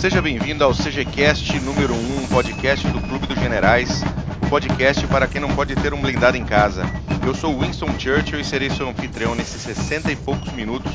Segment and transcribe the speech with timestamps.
[0.00, 4.00] Seja bem-vindo ao CGCast número 1, podcast do Clube dos Generais,
[4.48, 6.84] podcast para quem não pode ter um blindado em casa.
[7.26, 10.92] Eu sou Winston Churchill e serei seu anfitrião nesses 60 e poucos minutos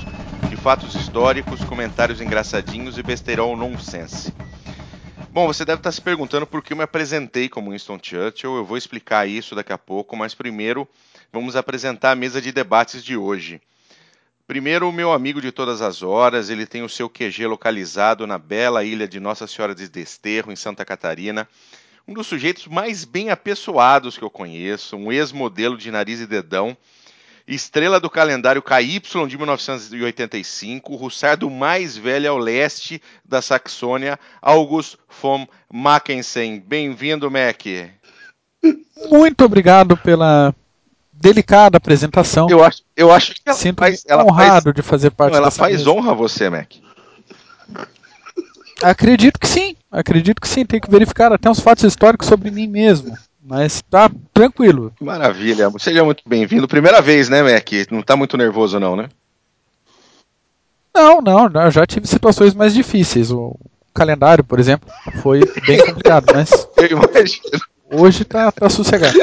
[0.49, 4.33] de fatos históricos, comentários engraçadinhos e besteirol nonsense.
[5.31, 8.55] Bom, você deve estar se perguntando por que eu me apresentei como Winston Churchill.
[8.55, 10.87] Eu vou explicar isso daqui a pouco, mas primeiro
[11.29, 13.59] vamos apresentar a mesa de debates de hoje.
[14.45, 18.37] Primeiro, o meu amigo de todas as horas, ele tem o seu QG localizado na
[18.37, 21.47] bela ilha de Nossa Senhora de Desterro, em Santa Catarina.
[22.05, 26.75] Um dos sujeitos mais bem apessoados que eu conheço, um ex-modelo de nariz e dedão,
[27.47, 34.97] estrela do calendário KY de 1985, o russardo mais velho ao leste da Saxônia, August
[35.21, 36.59] von Mackensen.
[36.59, 37.63] Bem-vindo, Mac.
[39.09, 40.53] Muito obrigado pela,
[41.23, 42.47] delicada apresentação.
[42.49, 45.39] Eu acho, eu acho que ela Sinto faz, ela honrado faz, de fazer parte não,
[45.39, 45.89] Ela faz mesa.
[45.89, 46.69] honra a você, Mac.
[48.81, 50.65] Acredito que sim, acredito que sim.
[50.65, 53.17] Tem que verificar até uns fatos históricos sobre mim mesmo.
[53.41, 54.91] Mas tá tranquilo.
[55.01, 55.71] Maravilha.
[55.79, 56.67] Seja muito bem-vindo.
[56.67, 57.69] Primeira vez, né, Mac?
[57.89, 59.09] Não tá muito nervoso, não, né?
[60.93, 61.49] Não, não.
[61.61, 63.31] Eu já tive situações mais difíceis.
[63.31, 63.57] O
[63.93, 64.89] calendário, por exemplo,
[65.21, 66.49] foi bem complicado, mas.
[66.77, 67.43] Eu imagino.
[67.91, 69.17] Hoje tá, tá sossegado.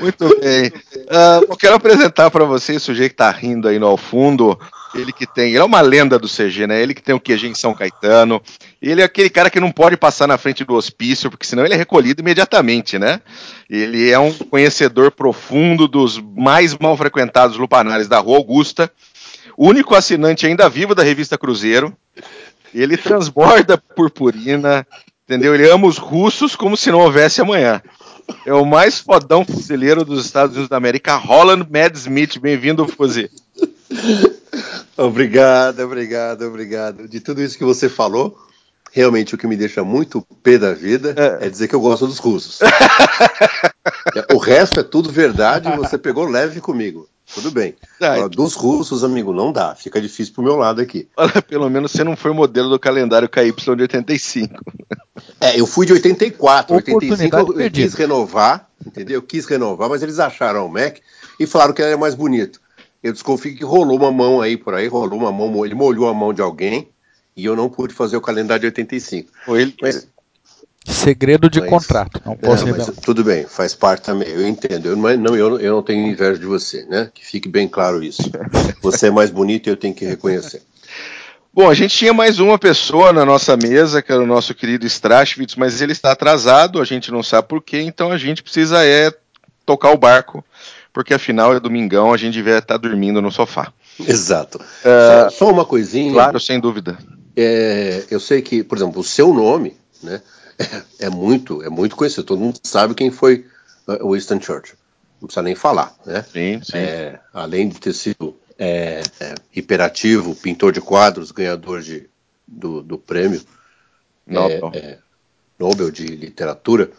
[0.00, 0.68] Muito bem.
[0.68, 4.58] Uh, eu quero apresentar para vocês o sujeito que está rindo aí no ao fundo.
[4.94, 5.50] Ele que tem.
[5.50, 6.82] Ele é uma lenda do CG, né?
[6.82, 8.40] Ele que tem o QG em São Caetano.
[8.80, 11.74] Ele é aquele cara que não pode passar na frente do hospício, porque senão ele
[11.74, 13.20] é recolhido imediatamente, né?
[13.68, 18.90] Ele é um conhecedor profundo dos mais mal frequentados lupanares da Rua Augusta.
[19.56, 21.96] Único assinante ainda vivo da revista Cruzeiro.
[22.74, 24.86] Ele transborda purpurina,
[25.24, 25.54] entendeu?
[25.54, 27.80] Ele ama os russos como se não houvesse amanhã.
[28.44, 32.38] É o mais fodão fuzileiro dos Estados Unidos da América, Holland Mad Smith.
[32.38, 33.30] Bem-vindo, Fuzi.
[34.96, 37.08] Obrigado, obrigado, obrigado.
[37.08, 38.38] De tudo isso que você falou,
[38.90, 42.06] realmente o que me deixa muito pé da vida é, é dizer que eu gosto
[42.06, 42.60] dos russos.
[44.32, 47.06] o resto é tudo verdade e você pegou leve comigo.
[47.34, 47.74] Tudo bem.
[48.00, 49.74] Ah, dos russos, amigo, não dá.
[49.74, 51.08] Fica difícil pro meu lado aqui.
[51.48, 54.54] Pelo menos você não foi modelo do calendário KY de 85.
[55.40, 56.74] É, eu fui de 84.
[56.76, 59.16] 85 eu, eu quis renovar, entendeu?
[59.16, 60.98] Eu quis renovar, mas eles acharam o Mac
[61.38, 62.60] e falaram que ele era mais bonito.
[63.02, 66.14] Eu desconfio que rolou uma mão aí por aí, rolou uma mão, ele molhou a
[66.14, 66.88] mão de alguém
[67.36, 69.30] e eu não pude fazer o calendário de 85.
[69.44, 69.74] Foi ele.
[69.80, 70.08] Mas,
[70.88, 72.92] Segredo de mas, contrato, não posso é, revelar.
[73.02, 74.86] Tudo bem, faz parte também, eu entendo.
[74.86, 77.10] Eu, não, eu, eu não tenho inveja de você, né?
[77.12, 78.22] Que fique bem claro isso.
[78.82, 80.62] Você é mais bonito e eu tenho que reconhecer.
[81.52, 84.86] Bom, a gente tinha mais uma pessoa na nossa mesa, que era o nosso querido
[84.86, 88.84] Strachwitz, mas ele está atrasado, a gente não sabe por quê, então a gente precisa
[88.84, 89.10] é
[89.64, 90.44] tocar o barco,
[90.92, 93.72] porque afinal é domingão, a gente devia estar dormindo no sofá.
[93.98, 94.58] Exato.
[94.58, 96.12] Uh, só, só, uma coisinha.
[96.12, 96.98] Claro, sem dúvida.
[97.34, 100.20] É, eu sei que, por exemplo, o seu nome, né?
[100.98, 102.24] É, muito, é muito conhecido.
[102.24, 103.46] Todo mundo sabe quem foi
[103.86, 104.76] uh, Winston Churchill.
[105.20, 106.22] Não precisa nem falar, né?
[106.22, 106.76] Sim, sim.
[106.76, 112.08] É, além de ter sido é, é, hiperativo, pintor de quadros, ganhador de,
[112.46, 113.40] do, do prêmio
[114.26, 114.70] Nobel.
[114.74, 114.98] É, é,
[115.58, 116.90] Nobel de literatura.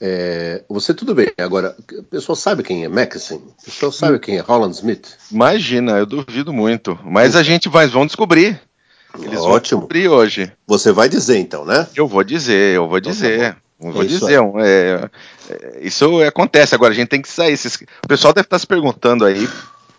[0.00, 1.32] É, você tudo bem.
[1.38, 3.38] Agora, o pessoal sabe quem é Mackensen?
[3.38, 5.16] O pessoal sabe quem é Holland Smith?
[5.32, 6.98] Imagina, eu duvido muito.
[7.02, 8.60] Mas a gente vai, vão descobrir.
[9.22, 9.80] Eles Ótimo.
[9.80, 10.52] vão cumprir hoje.
[10.66, 11.86] Você vai dizer então, né?
[11.94, 13.52] Eu vou dizer, eu vou então, tá dizer.
[13.52, 15.10] Tá eu vou é dizer, isso, é,
[15.50, 16.74] é, isso acontece.
[16.74, 17.52] Agora a gente tem que sair.
[17.52, 19.48] Esses, o pessoal deve estar se perguntando aí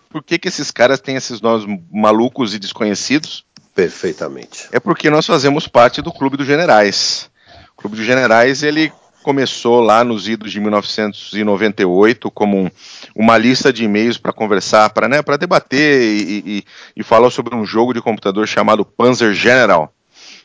[0.10, 3.46] por que, que esses caras têm esses nomes malucos e desconhecidos.
[3.76, 4.68] Perfeitamente.
[4.72, 7.30] É porque nós fazemos parte do Clube dos Generais.
[7.74, 8.92] O Clube dos Generais ele
[9.28, 12.72] começou lá nos idos de 1998 como um,
[13.14, 16.64] uma lista de e-mails para conversar, para né, debater e, e,
[16.96, 19.94] e, falar sobre um jogo de computador chamado Panzer General,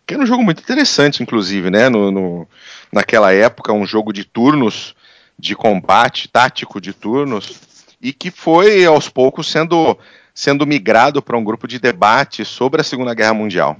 [0.04, 2.48] que era um jogo muito interessante, inclusive, né, no, no,
[2.90, 4.96] naquela época, um jogo de turnos,
[5.38, 7.60] de combate tático de turnos,
[8.02, 9.96] e que foi aos poucos sendo,
[10.34, 13.78] sendo migrado para um grupo de debate sobre a Segunda Guerra Mundial.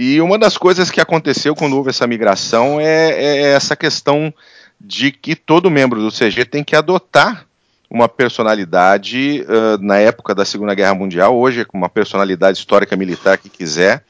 [0.00, 4.32] E uma das coisas que aconteceu quando houve essa migração é, é essa questão
[4.80, 7.44] de que todo membro do CG tem que adotar
[7.90, 13.38] uma personalidade uh, na época da Segunda Guerra Mundial, hoje com uma personalidade histórica militar
[13.38, 14.04] que quiser,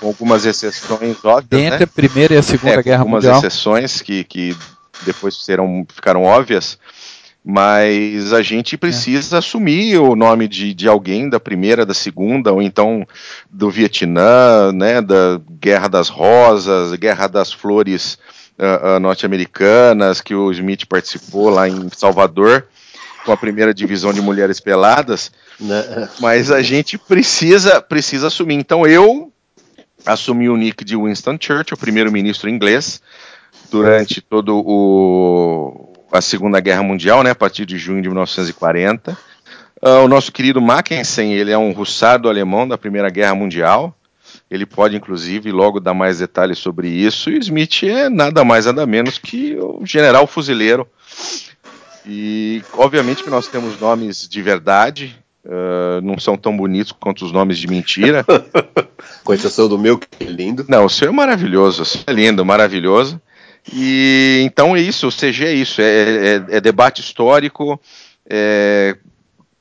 [0.00, 1.62] com algumas exceções óbvias.
[1.62, 1.84] Entre né?
[1.84, 3.34] a Primeira e a Segunda é, Guerra algumas Mundial.
[3.36, 4.56] Algumas exceções que, que
[5.04, 6.76] depois serão, ficaram óbvias,
[7.44, 9.38] mas a gente precisa é.
[9.38, 13.06] assumir o nome de, de alguém da primeira, da segunda, ou então
[13.50, 18.16] do Vietnã, né, da Guerra das Rosas, Guerra das Flores
[18.58, 22.68] uh, uh, norte-americanas, que o Smith participou lá em Salvador,
[23.24, 25.32] com a primeira divisão de mulheres peladas.
[25.58, 26.08] Né?
[26.20, 28.54] Mas a gente precisa, precisa assumir.
[28.54, 29.32] Então eu
[30.06, 33.00] assumiu o nick de Winston Churchill, primeiro-ministro inglês,
[33.70, 39.12] durante todo o a Segunda Guerra Mundial, né, a partir de junho de 1940.
[39.12, 39.16] Uh,
[39.80, 43.94] ah, o nosso querido Mackensen, ele é um russado alemão da Primeira Guerra Mundial.
[44.50, 47.30] Ele pode, inclusive, logo dar mais detalhes sobre isso.
[47.30, 50.86] E Smith é nada mais, nada menos que o general fuzileiro.
[52.06, 57.32] E, obviamente, que nós temos nomes de verdade, Uh, não são tão bonitos quanto os
[57.32, 58.24] nomes de mentira.
[59.24, 60.64] Com exceção do meu, que é lindo.
[60.68, 63.20] Não, o seu é maravilhoso, o seu é lindo, maravilhoso.
[63.70, 67.80] E então é isso, o CG é isso, é, é, é debate histórico,
[68.28, 68.96] é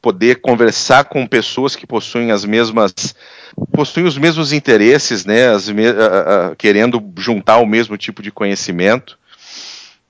[0.02, 2.94] poder conversar com pessoas que possuem as mesmas
[3.72, 5.84] possuem os mesmos interesses, né, me,
[6.58, 9.20] querendo juntar o mesmo tipo de conhecimento.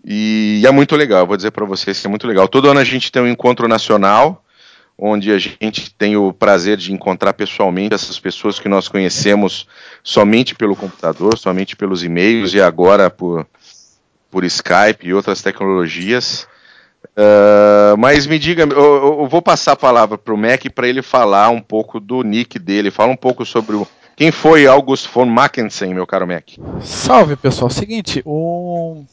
[0.04, 2.48] E é muito legal, vou dizer para vocês que é muito legal.
[2.48, 4.44] Todo ano a gente tem um encontro nacional,
[4.98, 9.68] onde a gente tem o prazer de encontrar pessoalmente essas pessoas que nós conhecemos
[10.04, 13.46] somente pelo computador, somente pelos e-mails e agora por,
[14.31, 16.48] por Skype e outras tecnologias.
[17.04, 21.01] Uh, mas me diga, eu, eu, vou passar a palavra para o Mac para ele
[21.01, 23.86] falar um pouco do nick dele, fala um pouco sobre o,
[24.16, 26.51] quem foi August von Mackensen, meu caro Mac.
[26.81, 29.04] Salve pessoal, seguinte, o,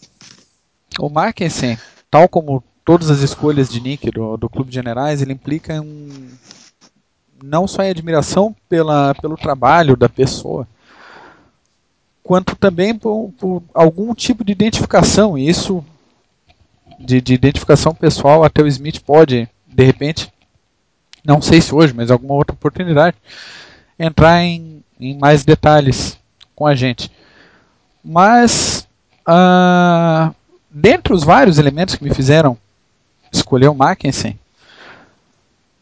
[1.00, 1.79] o Mackensen,
[2.11, 6.29] tal como todas as escolhas de nick do, do Clube de Generais, ele implica um,
[7.43, 10.69] não só em admiração pela, pelo trabalho da pessoa,
[12.29, 15.39] quanto também por, por algum tipo de identificação.
[15.39, 15.83] E isso
[17.01, 20.31] de, de, identificação pessoal, até o Smith pode, de repente,
[21.25, 23.17] não sei se hoje, mas alguma outra oportunidade,
[23.99, 26.19] entrar em, em mais detalhes
[26.55, 27.11] com a gente.
[28.05, 28.87] Mas,
[29.27, 30.35] uh,
[30.71, 32.59] dentre os vários elementos que me fizeram
[33.33, 34.39] escolher o Mackensen,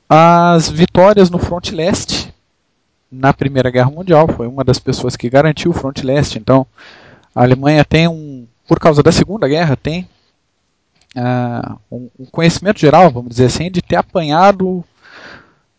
[0.09, 2.33] as vitórias no Front Leste
[3.11, 6.38] na Primeira Guerra Mundial, foi uma das pessoas que garantiu o Front Leste.
[6.38, 6.67] Então,
[7.35, 10.08] a Alemanha tem um, por causa da Segunda Guerra, tem
[11.17, 14.85] uh, um, conhecimento geral, vamos dizer assim, de ter apanhado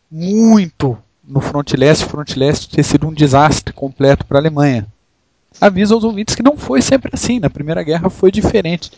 [0.09, 0.97] muito
[1.27, 4.87] no Front Leste, Front Leste ter sido um desastre completo para a Alemanha.
[5.59, 8.91] Avisa aos ouvintes que não foi sempre assim, na Primeira Guerra foi diferente.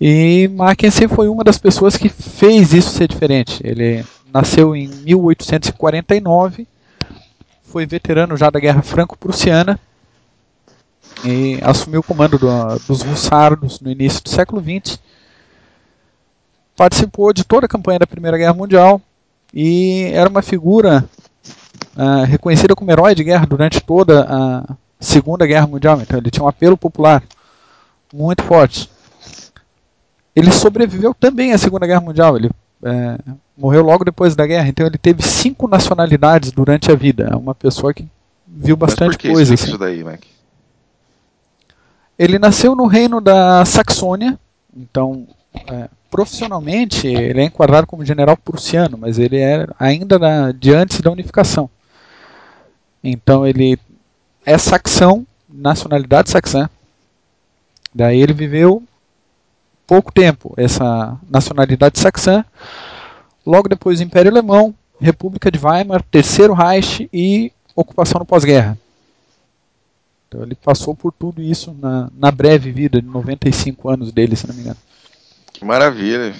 [0.00, 3.60] E Mackensen foi uma das pessoas que fez isso ser diferente.
[3.64, 6.66] Ele nasceu em 1849
[7.70, 9.78] foi veterano já da Guerra Franco-Prussiana
[11.24, 12.48] e assumiu o comando do,
[12.86, 14.98] dos Russardos no início do século XX.
[16.76, 19.00] Participou de toda a campanha da Primeira Guerra Mundial
[19.52, 21.04] e era uma figura
[21.96, 26.00] uh, reconhecida como herói de guerra durante toda a Segunda Guerra Mundial.
[26.00, 27.22] Então ele tinha um apelo popular
[28.12, 28.90] muito forte.
[30.34, 32.36] Ele sobreviveu também à Segunda Guerra Mundial.
[32.36, 32.50] Ele
[32.84, 33.18] é,
[33.58, 37.28] morreu logo depois da guerra, então ele teve cinco nacionalidades durante a vida.
[37.32, 38.06] É uma pessoa que
[38.46, 39.54] viu bastante Mas por que coisa.
[39.54, 39.64] Assim.
[39.66, 40.22] Isso daí, Mac?
[42.18, 44.38] Ele nasceu no reino da Saxônia,
[44.76, 45.26] então
[45.68, 51.00] é, profissionalmente ele é enquadrado como general prussiano, mas ele é ainda na, de antes
[51.00, 51.68] da unificação.
[53.02, 53.78] Então ele
[54.44, 56.68] é saxão, nacionalidade saxã.
[57.94, 58.82] Daí ele viveu
[59.86, 62.44] pouco tempo essa nacionalidade saxã.
[63.46, 68.76] Logo depois, Império Alemão, República de Weimar, Terceiro Reich e ocupação no pós-guerra.
[70.26, 74.46] Então ele passou por tudo isso na, na breve vida de 95 anos dele, se
[74.46, 74.76] não me engano.
[75.52, 76.34] Que maravilha.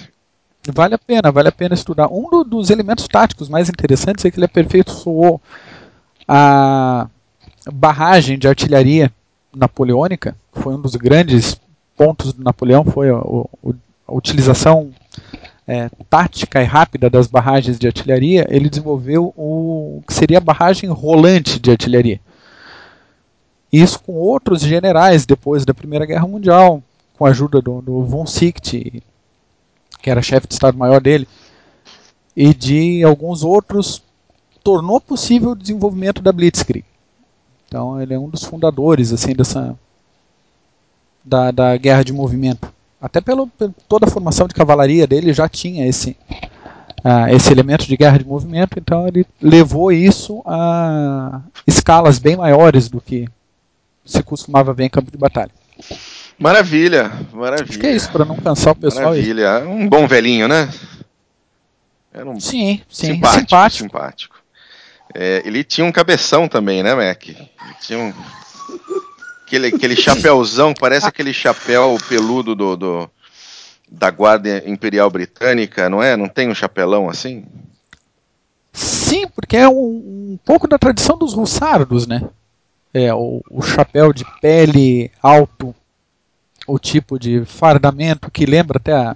[0.71, 2.07] Vale a pena, vale a pena estudar.
[2.11, 5.41] Um do, dos elementos táticos mais interessantes é que ele aperfeiçoou
[6.27, 7.07] a
[7.71, 9.11] barragem de artilharia
[9.55, 11.59] napoleônica, que foi um dos grandes
[11.97, 13.73] pontos do Napoleão foi a, a,
[14.07, 14.91] a utilização
[15.69, 20.89] é, tática e rápida das barragens de artilharia, ele desenvolveu o que seria a barragem
[20.89, 22.19] rolante de artilharia.
[23.71, 26.81] Isso com outros generais depois da Primeira Guerra Mundial,
[27.15, 29.03] com a ajuda do, do von Sicht,
[30.01, 31.27] que era chefe de Estado-Maior dele,
[32.35, 34.01] e de alguns outros,
[34.63, 36.83] tornou possível o desenvolvimento da Blitzkrieg.
[37.67, 39.77] Então ele é um dos fundadores assim dessa
[41.23, 42.73] da, da guerra de movimento.
[43.01, 46.17] Até pelo, pelo, toda a formação de cavalaria dele já tinha esse,
[47.03, 52.89] uh, esse elemento de guerra de movimento, então ele levou isso a escalas bem maiores
[52.89, 53.27] do que
[54.03, 55.51] se costumava ver em campo de batalha.
[56.37, 57.69] Maravilha, maravilha.
[57.69, 59.11] Acho que é isso, para não cansar o pessoal.
[59.11, 59.67] Maravilha, aí.
[59.67, 60.69] um bom velhinho, né?
[62.13, 63.39] Era um sim, sim, simpático.
[63.39, 63.83] simpático.
[63.83, 64.35] simpático.
[65.13, 67.27] É, ele tinha um cabeção também, né, Mac?
[67.27, 67.49] Ele
[67.81, 68.13] tinha um
[69.49, 73.09] Aquele, aquele chapéuzão, parece aquele chapéu peludo do, do,
[73.91, 76.15] da Guarda Imperial Britânica, não é?
[76.15, 77.43] Não tem um chapelão assim?
[78.71, 79.73] Sim, porque é um,
[80.33, 82.29] um pouco da tradição dos russardos, né?
[82.93, 85.75] é, o, o chapéu de pele alto,
[86.67, 89.15] o tipo de fardamento que lembra até a,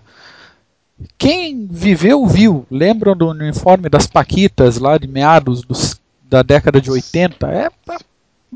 [1.18, 2.66] quem viveu viu.
[2.70, 7.48] Lembram do uniforme das Paquitas lá de meados dos, da década de 80?
[7.48, 7.98] É, é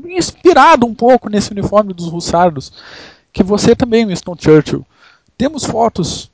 [0.06, 2.72] inspirado um pouco nesse uniforme dos Russardos,
[3.32, 4.86] que você também, Winston Churchill.
[5.36, 6.30] Temos fotos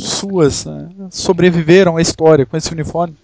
[0.00, 3.16] suas né, sobreviveram à história com esse uniforme.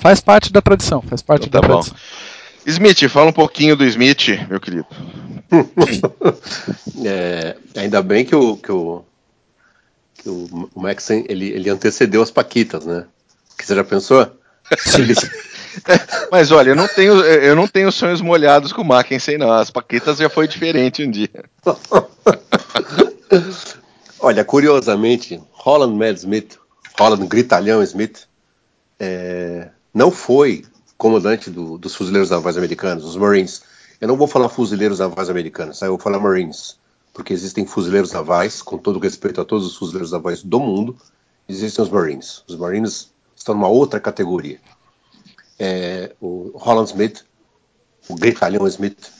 [0.00, 1.80] Faz parte da tradição, faz parte então, tá da bom.
[1.80, 1.98] tradição.
[2.66, 4.86] Smith, fala um pouquinho do Smith, meu querido.
[7.04, 9.04] é, ainda bem que o, que o,
[10.14, 13.04] que o, o Maxen ele, ele antecedeu as Paquitas, né?
[13.58, 14.26] Que você já pensou?
[16.30, 19.52] Mas olha, eu não tenho, eu não tenho sonhos molhados com o Mackensen, não.
[19.52, 21.44] As Paquitas já foi diferente um dia.
[24.20, 26.58] olha, curiosamente, Holland Mad Smith,
[26.98, 28.26] Holland Gritalhão Smith,
[28.98, 30.64] é, não foi
[30.96, 33.62] comandante do, dos fuzileiros navais americanos, os Marines.
[34.00, 35.86] Eu não vou falar fuzileiros navais americanos, tá?
[35.86, 36.76] eu vou falar Marines,
[37.12, 40.96] porque existem fuzileiros navais, com todo respeito a todos os fuzileiros navais do mundo,
[41.48, 42.44] existem os Marines.
[42.46, 44.60] Os Marines estão numa outra categoria.
[45.64, 47.24] É, o Holland Smith,
[48.08, 49.12] o Gritalhão Smith,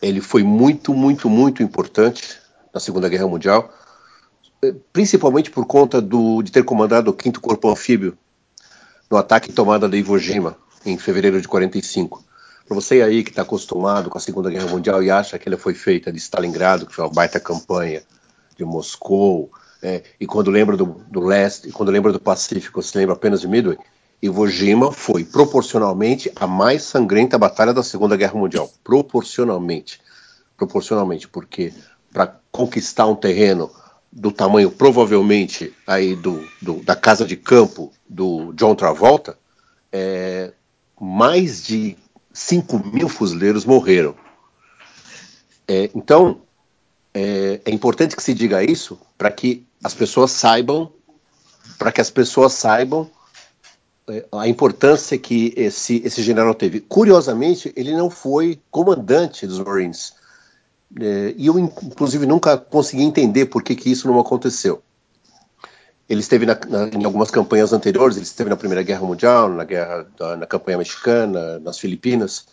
[0.00, 2.38] ele foi muito, muito, muito importante
[2.72, 3.68] na Segunda Guerra Mundial,
[4.62, 8.16] é, principalmente por conta do, de ter comandado o 5 Corpo Anfíbio
[9.10, 12.22] no ataque e tomada de Iwo Jima, em fevereiro de 45.
[12.64, 15.58] Para você aí que está acostumado com a Segunda Guerra Mundial e acha que ela
[15.58, 18.04] foi feita de Stalingrado, que foi uma baita campanha,
[18.56, 19.50] de Moscou,
[19.82, 23.40] é, e quando lembra do, do leste, e quando lembra do Pacífico, se lembra apenas
[23.40, 23.76] de Midway,
[24.24, 28.72] Iwo Jima foi proporcionalmente a mais sangrenta batalha da Segunda Guerra Mundial.
[28.82, 30.00] Proporcionalmente.
[30.56, 31.74] Proporcionalmente, porque
[32.10, 33.70] para conquistar um terreno
[34.10, 39.36] do tamanho provavelmente aí do, do, da casa de campo do John Travolta,
[39.92, 40.52] é,
[40.98, 41.94] mais de
[42.32, 44.14] 5 mil fuzileiros morreram.
[45.68, 46.40] É, então,
[47.12, 50.90] é, é, importante que se diga isso para que as pessoas saibam,
[51.78, 53.10] para que as pessoas saibam
[54.32, 56.80] a importância que esse, esse general teve.
[56.80, 60.12] Curiosamente, ele não foi comandante dos Marines.
[61.00, 64.82] É, e eu, inclusive, nunca consegui entender por que, que isso não aconteceu.
[66.08, 69.64] Ele esteve na, na, em algumas campanhas anteriores, ele esteve na Primeira Guerra Mundial, na,
[69.64, 70.06] guerra,
[70.38, 72.46] na campanha mexicana, nas Filipinas,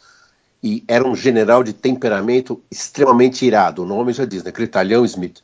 [0.63, 3.83] e era um general de temperamento extremamente irado.
[3.83, 4.51] O nome já diz, né?
[4.51, 5.43] Critalhão Smith.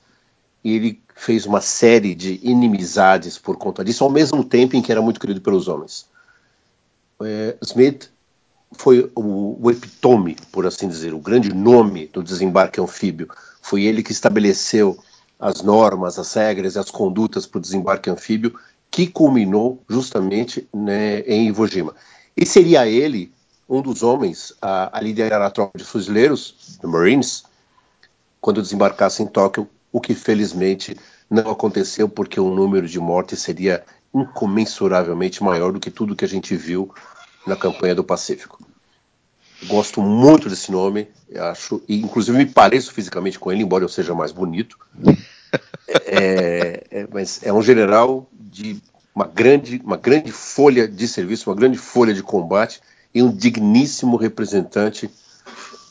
[0.64, 4.92] E ele fez uma série de inimizades por conta disso, ao mesmo tempo em que
[4.92, 6.06] era muito querido pelos homens.
[7.20, 8.10] É, Smith
[8.74, 13.28] foi o, o epitome, por assim dizer, o grande nome do desembarque anfíbio.
[13.62, 14.98] Foi ele que estabeleceu
[15.40, 18.58] as normas, as regras e as condutas para o desembarque anfíbio,
[18.92, 21.96] que culminou justamente né, em Iwo Jima.
[22.36, 23.34] E seria ele
[23.68, 27.44] um dos homens a, a liderar a tropa de fuzileiros, do Marines,
[28.40, 30.96] quando desembarcasse em Tóquio, o que felizmente
[31.29, 36.27] não aconteceu porque o número de mortes seria incomensuravelmente maior do que tudo que a
[36.27, 36.94] gente viu
[37.46, 38.65] na campanha do Pacífico.
[39.65, 44.13] Gosto muito desse nome, acho, e inclusive me pareço fisicamente com ele, embora eu seja
[44.13, 44.77] mais bonito.
[46.06, 48.82] É, é, mas é um general de
[49.15, 52.82] uma grande, uma grande folha de serviço, uma grande folha de combate
[53.13, 55.10] e um digníssimo representante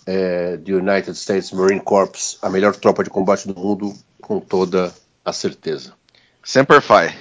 [0.07, 4.95] é, do United States Marine Corps, a melhor tropa de combate do mundo, com toda
[5.25, 5.93] a certeza.
[6.45, 7.13] Semper Fi.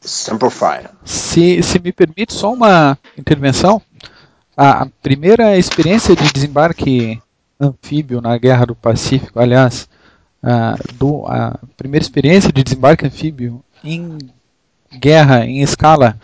[0.00, 0.88] Semper Fi.
[1.04, 3.80] Se, se me permite só uma intervenção,
[4.56, 7.20] a primeira experiência de desembarque
[7.60, 9.88] anfíbio na Guerra do Pacífico, aliás,
[10.42, 14.18] a, do, a primeira experiência de desembarque anfíbio em
[14.98, 16.18] guerra em escala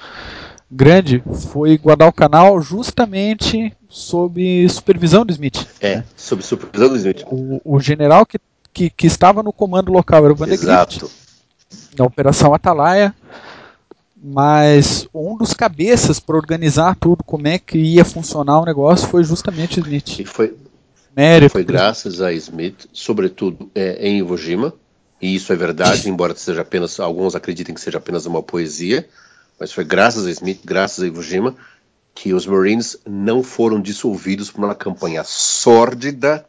[0.70, 5.66] grande foi Guadalcanal, justamente sob supervisão do Smith.
[5.80, 6.04] É, né?
[6.16, 7.24] sob supervisão do Smith.
[7.26, 8.38] O, o general que,
[8.72, 11.10] que, que, estava no comando local era o Van de Exato.
[11.96, 13.14] na Operação Atalaia
[14.24, 19.24] mas um dos cabeças para organizar tudo, como é que ia funcionar o negócio, foi
[19.24, 20.20] justamente Smith.
[20.20, 20.54] E foi,
[21.16, 24.72] Mérito, foi graças a Smith, sobretudo é, em Iwo Jima,
[25.20, 29.08] e isso é verdade, embora seja apenas alguns acreditem que seja apenas uma poesia,
[29.58, 31.56] mas foi graças a Smith, graças a Iwo Jima,
[32.14, 36.46] que os Marines não foram dissolvidos por uma campanha sórdida,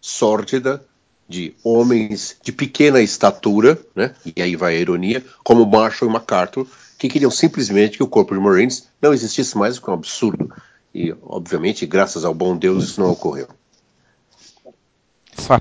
[0.00, 0.84] sórdida
[1.28, 4.14] de homens de pequena estatura, né?
[4.24, 6.66] E aí vai a ironia, como Marshall e MacArthur,
[6.98, 9.96] que queriam simplesmente que o corpo de Marines não existisse mais, o que é um
[9.96, 10.52] absurdo.
[10.94, 13.48] E, obviamente, graças ao bom Deus, isso não ocorreu.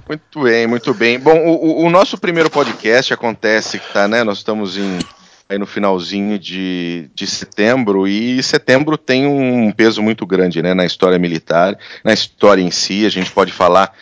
[0.08, 1.20] Muito bem, muito bem.
[1.20, 4.24] Bom, o, o nosso primeiro podcast acontece, tá, né?
[4.24, 5.00] Nós estamos em
[5.48, 10.86] aí no finalzinho de, de setembro, e setembro tem um peso muito grande né, na
[10.86, 13.94] história militar, na história em si, a gente pode falar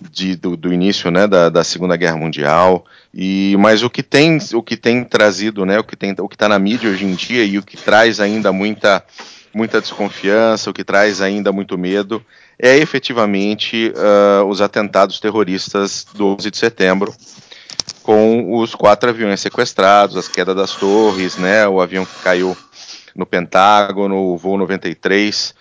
[0.00, 4.38] de, do, do, início né, da, da, Segunda Guerra Mundial, e mas o que tem,
[4.54, 7.62] o que tem trazido, né, o que está na mídia hoje em dia e o
[7.62, 9.04] que traz ainda muita,
[9.52, 12.24] muita desconfiança, o que traz ainda muito medo,
[12.58, 17.14] é efetivamente uh, os atentados terroristas do 11 de setembro,
[18.08, 22.56] com os quatro aviões sequestrados, as quedas das torres, né, o avião que caiu
[23.14, 25.54] no Pentágono, o voo 93.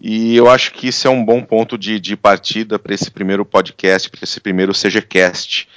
[0.00, 3.44] E eu acho que isso é um bom ponto de, de partida para esse primeiro
[3.44, 5.68] podcast, para esse primeiro CGCast,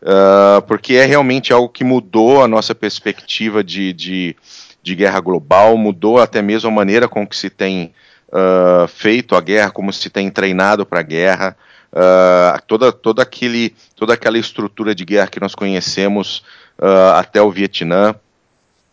[0.00, 4.34] uh, porque é realmente algo que mudou a nossa perspectiva de, de,
[4.82, 7.92] de, guerra global, mudou até mesmo a maneira com que se tem
[8.28, 11.54] uh, feito a guerra, como se tem treinado para a guerra
[11.94, 16.42] uh, toda, toda, aquele, toda aquela estrutura de guerra que nós conhecemos
[16.78, 18.14] uh, até o Vietnã,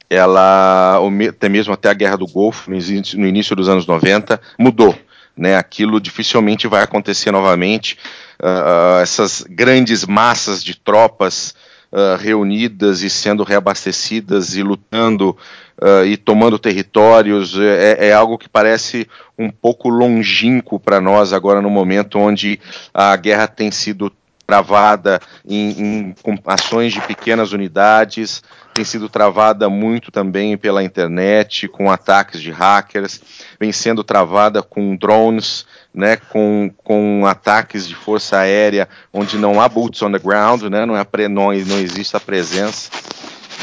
[0.09, 4.95] ela, até mesmo até a Guerra do Golfo, no início, dos anos 90, mudou.
[5.35, 7.97] Né, aquilo dificilmente vai acontecer novamente.
[8.37, 11.55] Uh, essas grandes massas de tropas
[11.91, 15.37] uh, reunidas e sendo reabastecidas e lutando
[15.81, 19.07] uh, e tomando territórios é, é, algo que parece
[19.37, 22.59] um pouco longínquo para nós agora no momento onde
[22.93, 24.11] a guerra tem sido
[24.51, 28.43] travada em, em ações de pequenas unidades,
[28.73, 33.21] tem sido travada muito também pela internet, com ataques de hackers,
[33.57, 39.67] vem sendo travada com drones, né, com, com ataques de força aérea, onde não há
[39.67, 42.89] boots on the ground, né, não, é, não, não existe a presença.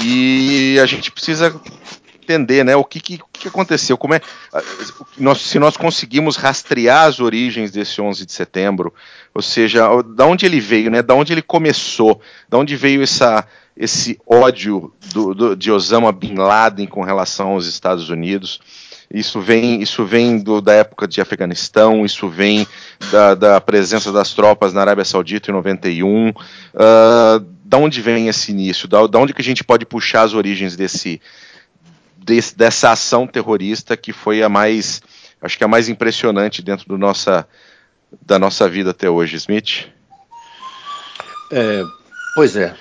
[0.03, 1.55] E a gente precisa
[2.23, 4.21] entender, né, o que, que, que aconteceu, como é,
[5.17, 8.93] nós, se nós conseguimos rastrear as origens desse 11 de setembro,
[9.35, 13.47] ou seja, da onde ele veio, né, da onde ele começou, da onde veio essa,
[13.75, 18.61] esse ódio do, do, de Osama Bin Laden com relação aos Estados Unidos,
[19.13, 22.67] isso vem, isso vem do, da época de Afeganistão, isso vem
[23.11, 26.29] da, da, presença das tropas na Arábia Saudita em 91.
[26.29, 26.35] Uh,
[26.75, 28.87] ah, da onde vem esse início?
[28.87, 31.23] Da, da onde que a gente pode puxar as origens desse,
[32.17, 35.01] desse, dessa ação terrorista que foi a mais,
[35.41, 37.49] acho que a mais impressionante dentro do nossa,
[38.27, 39.87] da nossa vida até hoje, Smith?
[41.51, 41.83] É,
[42.35, 42.75] pois é.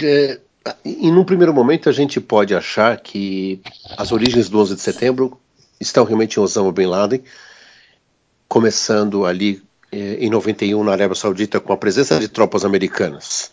[0.00, 0.40] é.
[0.84, 3.60] Em um primeiro momento a gente pode achar que
[3.96, 5.40] as origens do 11 de setembro
[5.80, 7.22] estão realmente em Osama Bin Laden,
[8.48, 13.50] começando ali eh, em 91 na Arábia Saudita com a presença de tropas americanas.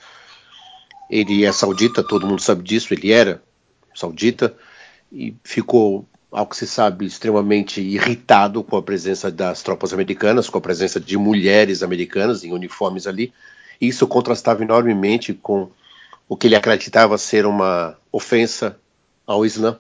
[1.10, 3.42] Ele é saudita, todo mundo sabe disso, ele era
[3.96, 4.56] saudita
[5.12, 10.60] e ficou, ao que se sabe, extremamente irritado com a presença das tropas americanas, com
[10.60, 13.34] a presença de mulheres americanas em uniformes ali.
[13.82, 15.72] E isso contrastava enormemente com
[16.30, 18.80] o que ele acreditava ser uma ofensa
[19.26, 19.80] ao Islã.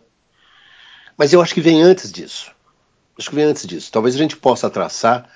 [1.16, 2.52] Mas eu acho que vem antes disso.
[3.18, 3.92] Acho que vem antes disso.
[3.92, 5.30] Talvez a gente possa traçar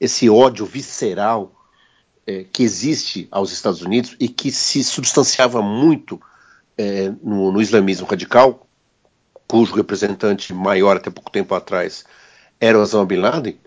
[0.00, 1.52] esse ódio visceral
[2.24, 6.20] é, que existe aos Estados Unidos e que se substanciava muito
[6.78, 8.66] é, no, no, islamismo radical,
[9.48, 12.04] cujo representante maior até pouco tempo atrás
[12.60, 13.58] era Osama Bin Laden,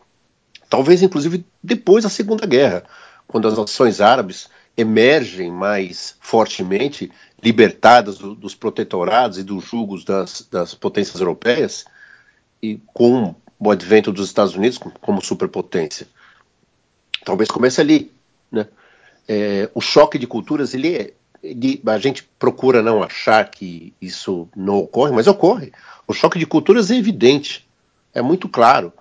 [0.70, 2.84] talvez inclusive depois da Segunda Guerra,
[3.28, 10.48] quando as nações árabes emergem mais fortemente, libertadas do, dos protetorados e dos julgos das,
[10.50, 11.86] das, potências europeias,
[12.62, 16.08] e com o advento dos Estados Unidos como, superpotência.
[17.24, 18.12] Talvez comece ali.
[18.52, 18.68] Né?
[19.28, 21.14] É, o choque de culturas ele é,
[21.86, 25.72] a gente procura não achar que isso não ocorre, mas ocorre.
[26.08, 27.68] O choque de culturas é evidente,
[28.14, 28.94] é muito claro.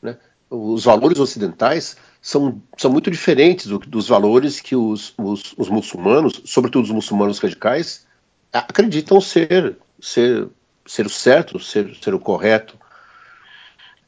[0.00, 0.16] Né?
[0.48, 6.42] Os valores ocidentais são, são muito diferentes do, dos valores que os, os, os, muçulmanos,
[6.44, 8.06] sobretudo os muçulmanos radicais,
[8.52, 10.48] acreditam ser, ser,
[10.86, 12.76] ser o certo, ser, ser o correto.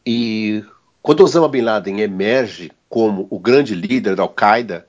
[0.05, 0.65] E
[1.03, 4.87] quando Osama Bin Laden emerge como o grande líder da Al-Qaeda,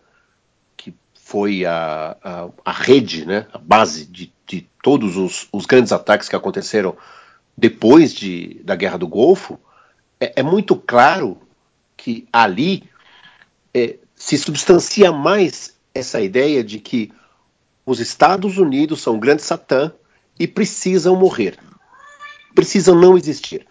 [1.31, 6.27] foi a, a, a rede, né, a base de, de todos os, os, grandes ataques
[6.27, 6.97] que aconteceram
[7.57, 9.57] depois de, da Guerra do Golfo,
[10.19, 11.37] é, é muito claro
[11.95, 12.83] que ali
[13.73, 17.11] é, se substancia mais essa ideia de que
[17.85, 19.91] os Estados Unidos são o grande Satã
[20.39, 21.57] e precisam morrer,
[22.53, 23.65] precisam não existir.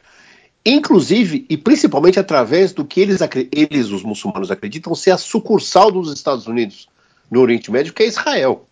[0.65, 6.13] Inclusive e principalmente através do que eles, eles, os muçulmanos, acreditam ser a sucursal dos
[6.13, 6.89] Estados Unidos
[7.31, 8.67] no Oriente Médio, que é Israel.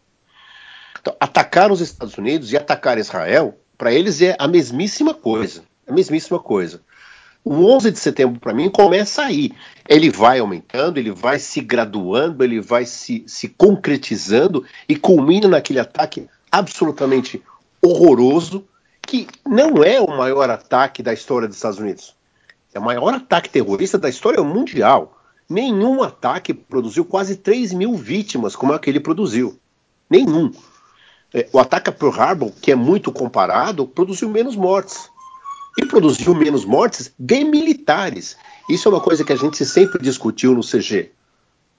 [1.01, 5.63] Então, atacar os Estados Unidos e atacar Israel, para eles é a mesmíssima coisa.
[5.87, 6.83] A mesmíssima coisa.
[7.45, 9.53] O 11 de setembro, para mim, começa aí.
[9.89, 15.79] Ele vai aumentando, ele vai se graduando, ele vai se, se concretizando e culmina naquele
[15.79, 17.43] ataque absolutamente
[17.81, 18.65] horroroso,
[19.03, 22.15] que não é o maior ataque da história dos Estados Unidos.
[22.75, 25.19] É o maior ataque terrorista da história mundial.
[25.49, 29.59] Nenhum ataque produziu quase 3 mil vítimas como aquele produziu.
[30.11, 30.53] Nenhum.
[31.33, 35.11] É, o ataque a Pearl Harbor, que é muito comparado, produziu menos mortes.
[35.87, 38.37] Produziu menos mortes de militares.
[38.69, 41.11] Isso é uma coisa que a gente sempre discutiu no CG.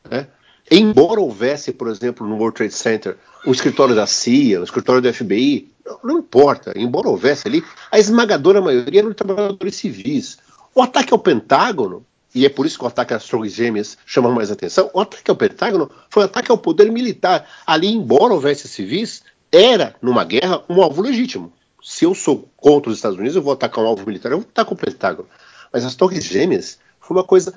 [0.10, 0.28] Né?
[0.72, 5.14] Embora houvesse, por exemplo, no World Trade Center, o escritório da CIA, o escritório do
[5.14, 10.38] FBI, não, não importa, embora houvesse ali, a esmagadora maioria eram trabalhadores civis.
[10.76, 14.30] O ataque ao Pentágono, e é por isso que o ataque às Torres Gêmeas chama
[14.30, 17.48] mais atenção, o ataque ao Pentágono foi um ataque ao poder militar.
[17.66, 21.52] Ali, embora houvesse civis, era, numa guerra, um alvo legítimo.
[21.82, 24.48] Se eu sou contra os Estados Unidos, eu vou atacar um alvo militar, eu vou
[24.50, 25.30] atacar o Pentágono.
[25.72, 27.54] Mas as Torres Gêmeas foi uma coisa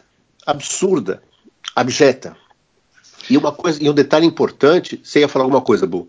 [0.46, 1.22] absurda,
[1.74, 2.36] abjeta.
[3.30, 6.08] E uma coisa, e um detalhe importante, você ia falar alguma coisa, Bu?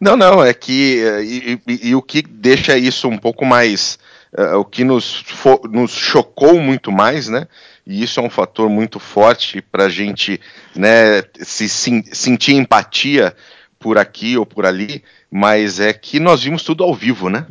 [0.00, 3.98] Não, não, é que eh, e, e, e o que deixa isso um pouco mais
[4.36, 5.24] uh, o que nos,
[5.70, 7.46] nos chocou muito mais, né?
[7.86, 10.40] E isso é um fator muito forte para a gente
[10.74, 13.34] né, se, se, sentir empatia
[13.78, 17.46] por aqui ou por ali, mas é que nós vimos tudo ao vivo, né?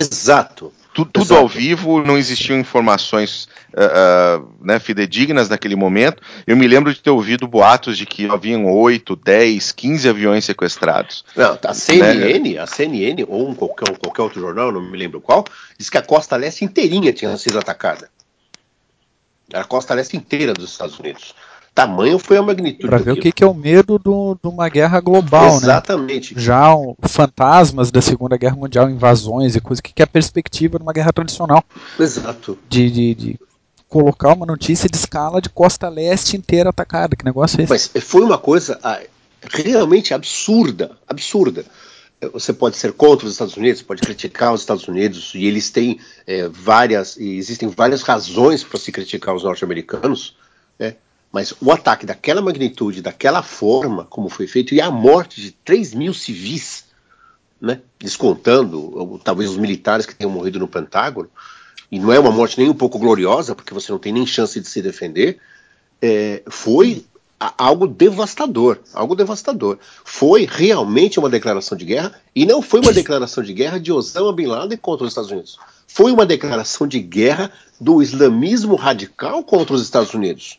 [0.00, 0.72] Exato.
[0.94, 1.40] Tu, tudo Exato.
[1.40, 6.20] ao vivo, não existiam informações uh, uh, né, fidedignas naquele momento.
[6.46, 11.24] Eu me lembro de ter ouvido boatos de que haviam 8, 10, 15 aviões sequestrados.
[11.36, 12.58] Não, a CNN, né?
[12.58, 15.44] a CNN, ou um, qualquer, qualquer outro jornal, não me lembro qual,
[15.78, 18.10] diz que a costa leste inteirinha tinha sido atacada.
[19.54, 21.34] A costa leste inteira dos Estados Unidos
[21.78, 22.88] tamanho foi a magnitude.
[22.88, 25.56] Para ver o que, que, é o medo de uma guerra global, né?
[25.58, 26.34] Exatamente.
[26.34, 26.40] né?
[26.40, 30.76] Já fantasmas da Segunda Guerra Mundial, invasões e coisas, o que, que é a perspectiva
[30.76, 31.62] de uma guerra tradicional.
[31.96, 32.58] Exato.
[32.68, 33.40] De, de, de,
[33.88, 37.14] colocar uma notícia de escala de costa leste inteira atacada.
[37.14, 37.70] Que negócio é esse?
[37.70, 39.00] Mas foi uma coisa ah,
[39.48, 41.64] realmente absurda, absurda.
[42.32, 46.00] Você pode ser contra os Estados Unidos, pode criticar os Estados Unidos, e eles têm
[46.26, 50.36] é, várias, e existem várias razões para se criticar os norte-americanos,
[50.76, 50.96] né?
[51.32, 55.94] Mas o ataque daquela magnitude, daquela forma como foi feito, e a morte de 3
[55.94, 56.84] mil civis,
[57.60, 61.28] né, descontando talvez os militares que tenham morrido no Pentágono,
[61.90, 64.58] e não é uma morte nem um pouco gloriosa, porque você não tem nem chance
[64.60, 65.38] de se defender,
[66.00, 67.04] é, foi
[67.38, 69.78] algo devastador, algo devastador.
[70.04, 74.32] Foi realmente uma declaração de guerra e não foi uma declaração de guerra de Osama
[74.32, 75.58] bin Laden contra os Estados Unidos.
[75.86, 80.58] Foi uma declaração de guerra do islamismo radical contra os Estados Unidos.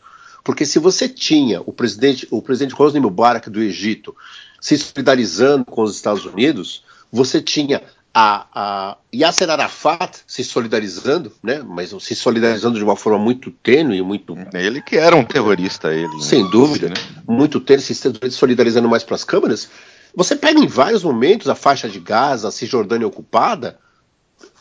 [0.50, 4.16] Porque se você tinha o presidente, o presidente Hosni Mubarak do Egito
[4.60, 11.62] se solidarizando com os Estados Unidos, você tinha a, a Yasser Arafat se solidarizando, né?
[11.64, 14.36] Mas se solidarizando de uma forma muito tênue, muito.
[14.52, 16.08] Ele que era um terrorista, ele.
[16.08, 16.22] Né?
[16.24, 16.96] Sem dúvida, né?
[17.28, 17.94] muito tênue, se
[18.32, 19.70] solidarizando mais para as câmeras.
[20.16, 23.78] Você pega em vários momentos a faixa de Gaza, a Cisjordânia ocupada,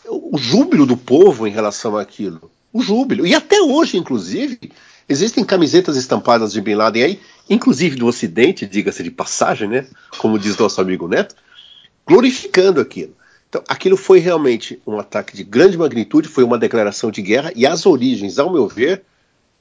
[0.07, 2.51] o júbilo do povo em relação àquilo.
[2.74, 3.27] O júbilo.
[3.27, 4.70] E até hoje, inclusive,
[5.09, 9.87] Existem camisetas estampadas de Bin Laden aí, inclusive do Ocidente, diga-se de passagem, né?
[10.18, 11.35] Como diz nosso amigo Neto,
[12.07, 13.16] glorificando aquilo.
[13.49, 17.66] Então, aquilo foi realmente um ataque de grande magnitude, foi uma declaração de guerra, e
[17.66, 19.03] as origens, ao meu ver,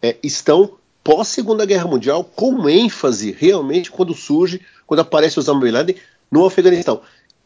[0.01, 5.95] é, estão pós-Segunda Guerra Mundial, com ênfase realmente quando surge, quando aparece Osama Bin Laden
[6.29, 7.01] no Afeganistão.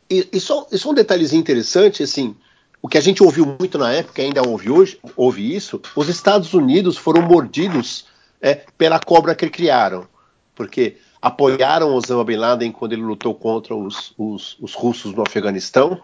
[0.09, 2.35] E, e, só, e só um detalhezinho interessante, assim,
[2.81, 6.53] o que a gente ouviu muito na época, ainda ouve hoje, ouve isso, os Estados
[6.53, 8.05] Unidos foram mordidos
[8.41, 10.07] é, pela cobra que criaram,
[10.55, 16.01] porque apoiaram Osama Bin Laden quando ele lutou contra os, os, os russos no Afeganistão.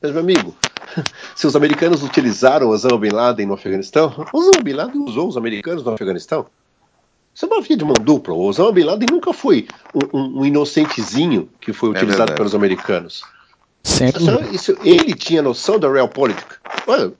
[0.00, 0.54] Mas, meu amigo,
[1.34, 5.82] se os americanos utilizaram Osama Bin Laden no Afeganistão, Osama Bin Laden usou os americanos
[5.82, 6.46] no Afeganistão.
[7.34, 8.34] Isso é uma via de mão dupla.
[8.34, 9.66] O Osama Bin Laden nunca foi
[10.12, 13.22] um, um, inocentezinho que foi é utilizado é pelos americanos.
[13.88, 14.22] Sempre.
[14.54, 16.44] Isso, ele tinha noção da realpolitik.
[16.86, 17.12] Olha,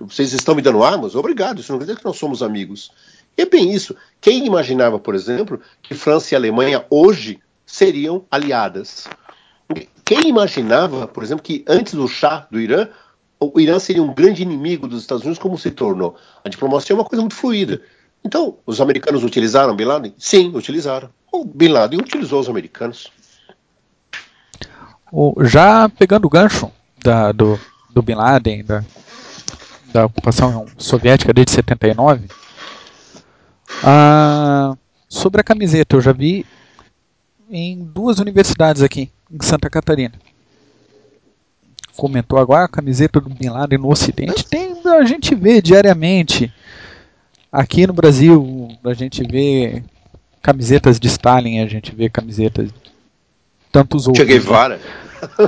[0.00, 1.14] vocês estão me dando armas?
[1.14, 1.60] Obrigado.
[1.60, 2.90] Isso não quer dizer que nós somos amigos.
[3.38, 3.94] E é bem isso.
[4.20, 9.06] Quem imaginava, por exemplo, que França e Alemanha hoje seriam aliadas?
[10.04, 12.88] Quem imaginava, por exemplo, que antes do chá do Irã,
[13.38, 16.16] o Irã seria um grande inimigo dos Estados Unidos, como se tornou?
[16.44, 17.82] A diplomacia é uma coisa muito fluida.
[18.24, 20.14] Então, os americanos utilizaram Bin Laden?
[20.18, 21.08] Sim, utilizaram.
[21.30, 23.12] O Bin Laden utilizou os americanos.
[25.18, 26.70] O, já pegando o gancho
[27.02, 28.84] da, do, do Bin Laden, da,
[29.90, 32.28] da ocupação soviética desde 79,
[33.82, 34.76] ah,
[35.08, 36.44] sobre a camiseta, eu já vi
[37.48, 40.12] em duas universidades aqui, em Santa Catarina.
[41.96, 44.44] Comentou agora a camiseta do Bin Laden no Ocidente.
[44.44, 46.52] Tem, a gente vê diariamente.
[47.50, 49.82] Aqui no Brasil, a gente vê
[50.42, 52.74] camisetas de Stalin, a gente vê camisetas de
[53.72, 54.26] tantos outros.
[54.26, 54.78] Che Guevara.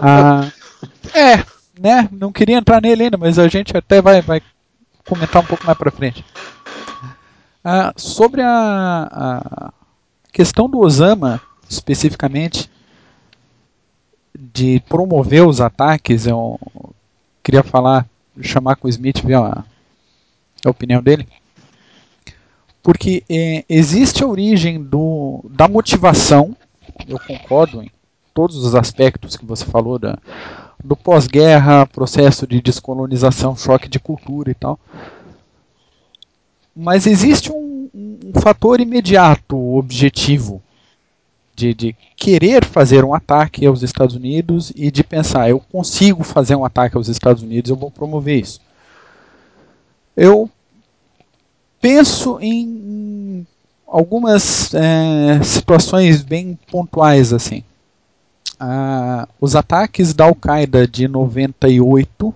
[0.03, 0.51] Ah,
[1.15, 1.45] é,
[1.79, 4.43] né, não queria entrar nele ainda, mas a gente até vai, vai
[5.07, 6.25] comentar um pouco mais para frente.
[7.65, 9.73] Ah, sobre a, a,
[10.33, 12.71] questão do Osama, especificamente,
[14.35, 16.59] de promover os ataques, eu
[17.43, 18.07] queria falar,
[18.41, 19.65] chamar com o Smith, ver a,
[20.65, 21.27] a opinião dele.
[22.83, 26.57] Porque é, existe a origem do, da motivação,
[27.07, 27.91] eu concordo em
[28.39, 30.17] todos os aspectos que você falou da,
[30.85, 34.79] do pós-guerra, processo de descolonização, choque de cultura e tal.
[36.73, 40.63] Mas existe um, um fator imediato, objetivo,
[41.53, 46.55] de, de, querer fazer um ataque aos Estados Unidos e de pensar, eu consigo fazer
[46.55, 48.61] um ataque aos Estados Unidos, eu vou promover isso.
[50.17, 50.49] Eu
[51.81, 53.45] penso em
[53.85, 57.65] algumas é, situações bem pontuais assim
[58.59, 62.35] ah, os ataques da Al-Qaeda de 98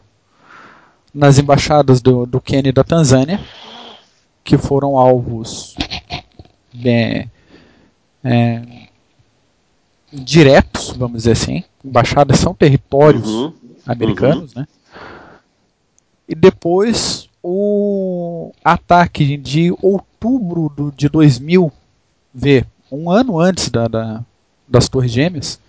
[1.12, 3.40] nas embaixadas do, do Quênia e da Tanzânia,
[4.42, 5.74] que foram alvos
[6.84, 7.28] é,
[8.24, 8.62] é,
[10.12, 11.64] diretos, vamos dizer assim.
[11.84, 13.52] Embaixadas são territórios uhum,
[13.86, 14.62] americanos, uhum.
[14.62, 14.68] né?
[16.28, 21.70] E depois o ataque de outubro do, de 2000,
[22.32, 24.24] vê, um ano antes da, da
[24.72, 25.60] das Torres Gêmeas,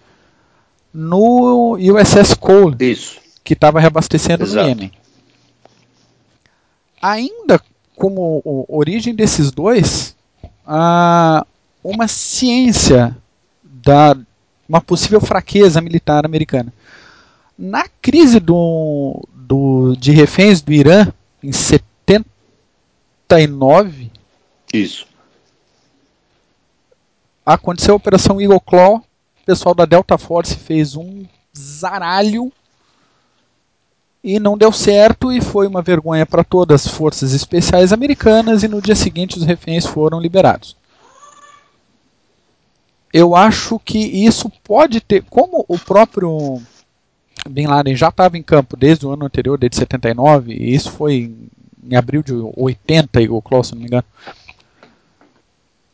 [0.94, 3.20] no USS Cole, Isso.
[3.44, 4.64] que estava reabastecendo Exato.
[4.64, 4.92] no Iêmen.
[7.02, 7.60] Ainda
[7.96, 10.16] como origem desses dois,
[10.66, 11.46] há
[11.84, 13.16] uma ciência
[13.64, 14.16] da
[14.68, 16.72] uma possível fraqueza militar americana.
[17.58, 21.12] Na crise do, do, de reféns do Irã,
[21.44, 24.10] em 79,
[24.74, 25.06] Isso.
[27.46, 29.04] aconteceu a Operação Eagle Claw,
[29.44, 31.26] o pessoal da Delta Force fez um
[31.56, 32.50] zaralho
[34.24, 38.70] e não deu certo e foi uma vergonha para todas as forças especiais americanas e
[38.70, 40.78] no dia seguinte os reféns foram liberados.
[43.12, 46.62] Eu acho que isso pode ter, como o próprio
[47.48, 51.36] Bin Laden já estava em campo desde o ano anterior, desde 79, e isso foi
[51.84, 54.06] em abril de 80, o Klaus, se não me engano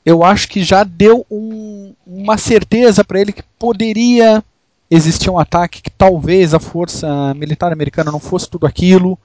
[0.06, 4.44] eu acho que já deu um, uma certeza para ele que poderia
[4.90, 9.18] existir um ataque, que talvez a força militar americana não fosse tudo aquilo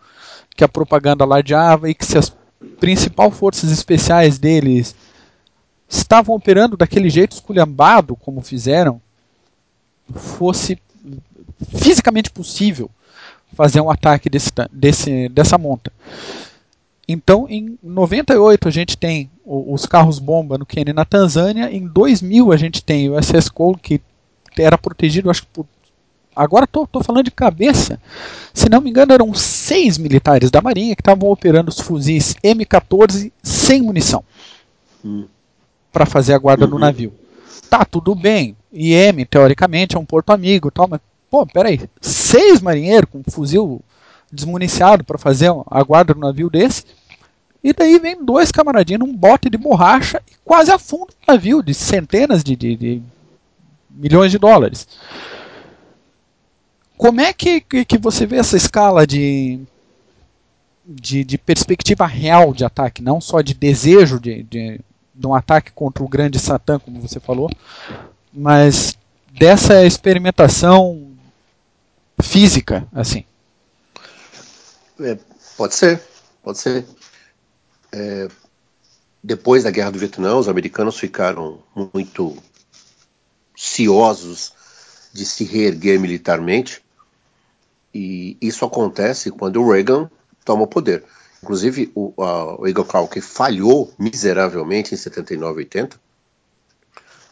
[0.54, 2.32] que a propaganda ladeava e que se as
[2.78, 4.94] principais forças especiais deles
[5.88, 9.00] estavam operando daquele jeito esculhambado como fizeram,
[10.14, 10.78] fosse
[11.76, 12.90] fisicamente possível
[13.54, 15.92] fazer um ataque desse, desse, dessa monta.
[17.06, 21.70] Então, em 98 a gente tem os carros bomba no Quênia e na Tanzânia.
[21.70, 24.00] Em 2000 a gente tem o SS Cole que
[24.56, 25.66] era protegido, acho que por
[26.34, 28.00] agora estou falando de cabeça,
[28.52, 33.30] se não me engano eram seis militares da Marinha que estavam operando os fuzis M14
[33.42, 34.24] sem munição
[35.04, 35.26] hum.
[35.92, 36.72] para fazer a guarda uhum.
[36.72, 37.12] no navio.
[37.70, 43.10] Tá, tudo bem, IM teoricamente é um porto amigo tal, mas pô, peraí, seis marinheiros
[43.10, 43.80] com um fuzil
[44.34, 46.84] desmuniciado para fazer a guarda no navio desse.
[47.62, 51.72] E daí vem dois camaradinhos num bote de borracha e quase afunda o navio de
[51.72, 53.02] centenas de, de, de
[53.88, 54.86] milhões de dólares.
[56.98, 59.60] Como é que, que, que, você vê essa escala de,
[60.86, 64.80] de, de, perspectiva real de ataque, não só de desejo de, de,
[65.14, 67.50] de um ataque contra o grande Satã, como você falou,
[68.32, 68.96] mas
[69.32, 71.14] dessa experimentação
[72.20, 73.24] física, assim?
[75.00, 75.18] É,
[75.56, 76.00] pode ser,
[76.42, 76.84] pode ser.
[77.92, 78.28] É,
[79.22, 82.36] depois da Guerra do Vietnã, os americanos ficaram muito
[83.56, 84.52] ciosos
[85.12, 86.84] de se reerguer militarmente,
[87.92, 90.10] e isso acontece quando o Reagan
[90.44, 91.04] toma o poder.
[91.42, 96.00] Inclusive, o, a, o Eagle Clark falhou miseravelmente em 79 e 80,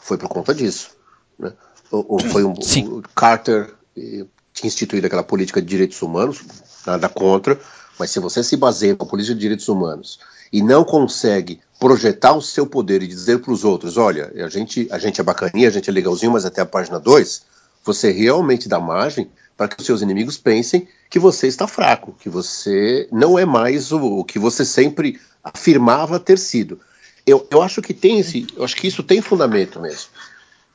[0.01, 0.97] foi por conta disso.
[1.39, 1.53] Né?
[1.91, 6.43] O, o, foi um, o Carter eh, tinha instituído aquela política de direitos humanos,
[6.87, 7.59] nada contra,
[7.99, 10.19] mas se você se baseia na política de direitos humanos
[10.53, 14.87] e não consegue projetar o seu poder e dizer para os outros, olha, a gente,
[14.91, 17.43] a gente é bacaninha, a gente é legalzinho, mas até a página 2,
[17.85, 22.29] você realmente dá margem para que os seus inimigos pensem que você está fraco, que
[22.29, 26.81] você não é mais o, o que você sempre afirmava ter sido.
[27.27, 30.11] Eu, eu acho que tem esse, eu acho que isso tem fundamento mesmo.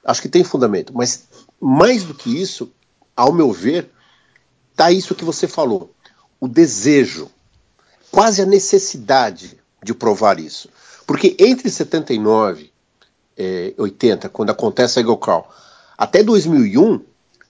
[0.04, 1.28] Acho que tem fundamento, mas
[1.60, 2.72] mais do que isso,
[3.16, 3.90] ao meu ver,
[4.76, 5.94] tá isso que você falou
[6.40, 7.30] o desejo,
[8.12, 10.70] quase a necessidade de provar isso.
[11.06, 12.72] Porque entre 79
[13.38, 15.50] e 80, quando acontece a Eagle Call,
[15.98, 17.02] até 2001,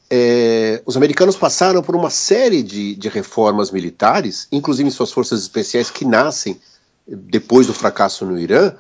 [0.10, 5.90] é, os americanos passaram por uma série de, de reformas militares, inclusive suas forças especiais
[5.92, 6.60] que nascem
[7.08, 8.74] depois do fracasso no Irã,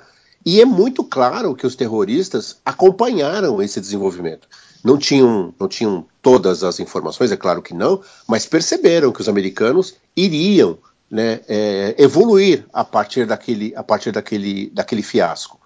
[0.46, 4.48] e é muito claro que os terroristas acompanharam esse desenvolvimento.
[4.84, 9.30] Não tinham, não tinham todas as informações, é claro que não, mas perceberam que os
[9.30, 10.78] americanos iriam
[11.10, 15.60] né, é, evoluir a partir, daquele, a partir daquele, daquele fiasco.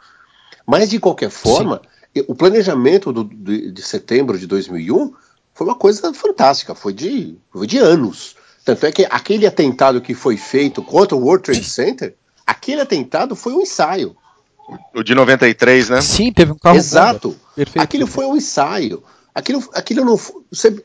[0.65, 1.81] Mas, de qualquer forma,
[2.15, 2.23] Sim.
[2.27, 5.13] o planejamento do, de, de setembro de 2001
[5.53, 8.35] foi uma coisa fantástica, foi de, foi de anos.
[8.63, 13.35] Tanto é que aquele atentado que foi feito contra o World Trade Center, aquele atentado
[13.35, 14.15] foi um ensaio.
[14.93, 16.01] O de 93, né?
[16.01, 16.77] Sim, teve um carro.
[16.77, 17.35] Exato.
[17.55, 17.83] Perfeito.
[17.83, 19.03] Aquilo foi um ensaio.
[19.33, 20.19] Aquilo, aquilo não.
[20.51, 20.83] Você,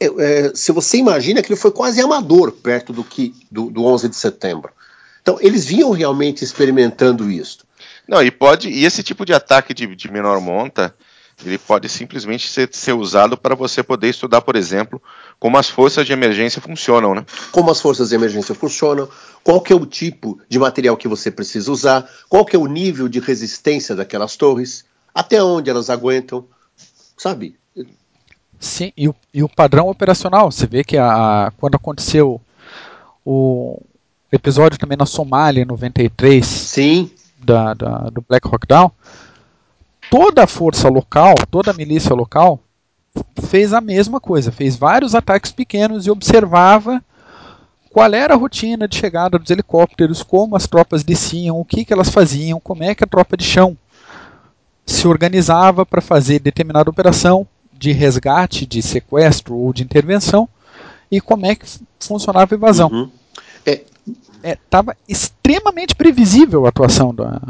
[0.00, 4.08] é, é, se você imagina, aquilo foi quase amador perto do que do, do 11
[4.08, 4.72] de setembro.
[5.22, 7.58] Então, eles vinham realmente experimentando isso.
[8.08, 8.68] Não, e pode.
[8.68, 10.94] E esse tipo de ataque de, de menor monta
[11.44, 15.02] ele pode simplesmente ser, ser usado para você poder estudar, por exemplo,
[15.38, 17.24] como as forças de emergência funcionam, né?
[17.50, 19.08] Como as forças de emergência funcionam,
[19.42, 22.66] qual que é o tipo de material que você precisa usar, qual que é o
[22.66, 26.44] nível de resistência daquelas torres, até onde elas aguentam,
[27.16, 27.58] sabe?
[28.58, 32.40] Sim, e o, e o padrão operacional, você vê que a, a, quando aconteceu
[33.24, 33.80] o
[34.30, 37.10] episódio também na Somália, em 93, Sim.
[37.38, 38.90] Da, da, do Black Hawk Down,
[40.10, 42.60] toda a força local, toda a milícia local,
[43.48, 47.02] fez a mesma coisa, fez vários ataques pequenos e observava
[47.88, 51.92] qual era a rotina de chegada dos helicópteros, como as tropas desciam, o que, que
[51.92, 53.76] elas faziam, como é que a tropa de chão
[54.92, 60.48] se organizava para fazer determinada operação de resgate, de sequestro ou de intervenção
[61.10, 61.66] e como é que
[61.98, 62.88] funcionava a invasão.
[62.88, 63.10] Uhum.
[64.42, 67.40] Estava é, extremamente previsível a atuação da,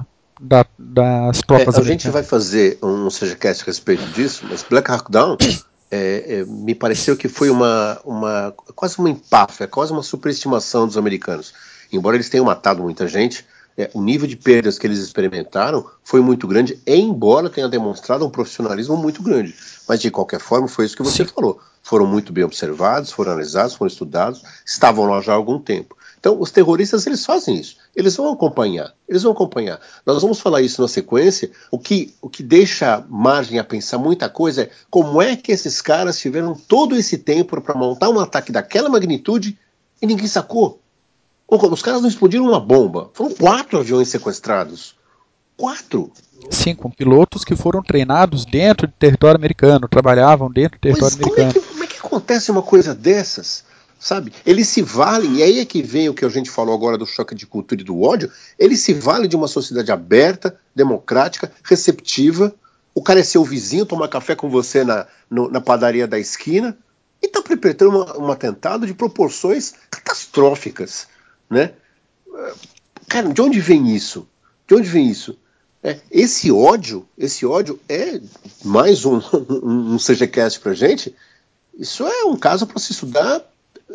[0.41, 1.77] da, das tropas.
[1.77, 5.37] É, a gente vai fazer um SejaCast a respeito disso, mas Black Hawk Down
[5.91, 10.97] é, é, me pareceu que foi uma, uma quase uma empáfia, quase uma superestimação dos
[10.97, 11.53] americanos.
[11.93, 13.45] Embora eles tenham matado muita gente,
[13.81, 18.31] é, o nível de perdas que eles experimentaram foi muito grande, embora tenha demonstrado um
[18.31, 19.55] profissionalismo muito grande.
[19.89, 21.31] Mas de qualquer forma, foi isso que você Sim.
[21.35, 21.61] falou.
[21.83, 25.97] Foram muito bem observados, foram analisados, foram estudados, estavam lá já há algum tempo.
[26.19, 27.77] Então, os terroristas eles fazem isso.
[27.97, 28.93] Eles vão acompanhar.
[29.09, 29.81] Eles vão acompanhar.
[30.05, 31.51] Nós vamos falar isso na sequência.
[31.71, 35.81] O que, o que deixa margem a pensar muita coisa é como é que esses
[35.81, 39.59] caras tiveram todo esse tempo para montar um ataque daquela magnitude
[40.03, 40.81] e ninguém sacou.
[41.51, 43.11] Os caras não explodiram uma bomba.
[43.13, 44.95] Foram quatro aviões sequestrados.
[45.57, 46.13] Quatro.
[46.49, 51.23] Sim, com pilotos que foram treinados dentro do território americano, trabalhavam dentro do território Mas
[51.23, 51.53] americano.
[51.53, 53.65] Como é, que, como é que acontece uma coisa dessas?
[54.01, 54.33] sabe?
[54.47, 57.05] Eles se valem, e aí é que vem o que a gente falou agora do
[57.05, 62.53] choque de cultura e do ódio, eles se valem de uma sociedade aberta, democrática, receptiva.
[62.95, 66.77] O cara é seu vizinho, tomar café com você na, no, na padaria da esquina
[67.23, 71.07] e está perpetrando uma, um atentado de proporções catastróficas,
[71.51, 71.73] né?
[73.09, 74.27] Cara, de onde vem isso?
[74.69, 75.37] De onde vem isso?
[75.83, 78.21] É, esse ódio, esse ódio é
[78.65, 79.17] mais um,
[79.63, 81.15] um, um CGCast pra gente.
[81.77, 83.43] Isso é um caso para se estudar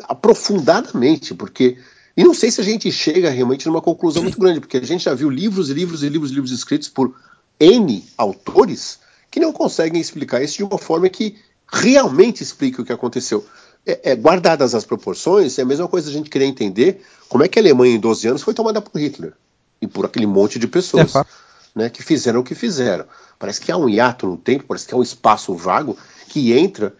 [0.03, 1.77] aprofundadamente, porque.
[2.17, 5.03] E não sei se a gente chega realmente numa conclusão muito grande, porque a gente
[5.03, 7.13] já viu livros e livros e livros e livros escritos por
[7.59, 11.35] N autores que não conseguem explicar isso de uma forma que
[11.71, 13.45] realmente explique o que aconteceu.
[13.85, 17.47] É, é, guardadas as proporções, é a mesma coisa a gente querer entender como é
[17.47, 19.33] que a Alemanha em 12 anos foi tomada por Hitler
[19.79, 21.25] e por aquele monte de pessoas é,
[21.75, 23.05] né, que fizeram o que fizeram.
[23.37, 25.97] Parece que há um hiato no tempo, parece que há um espaço vago
[26.29, 26.93] que entra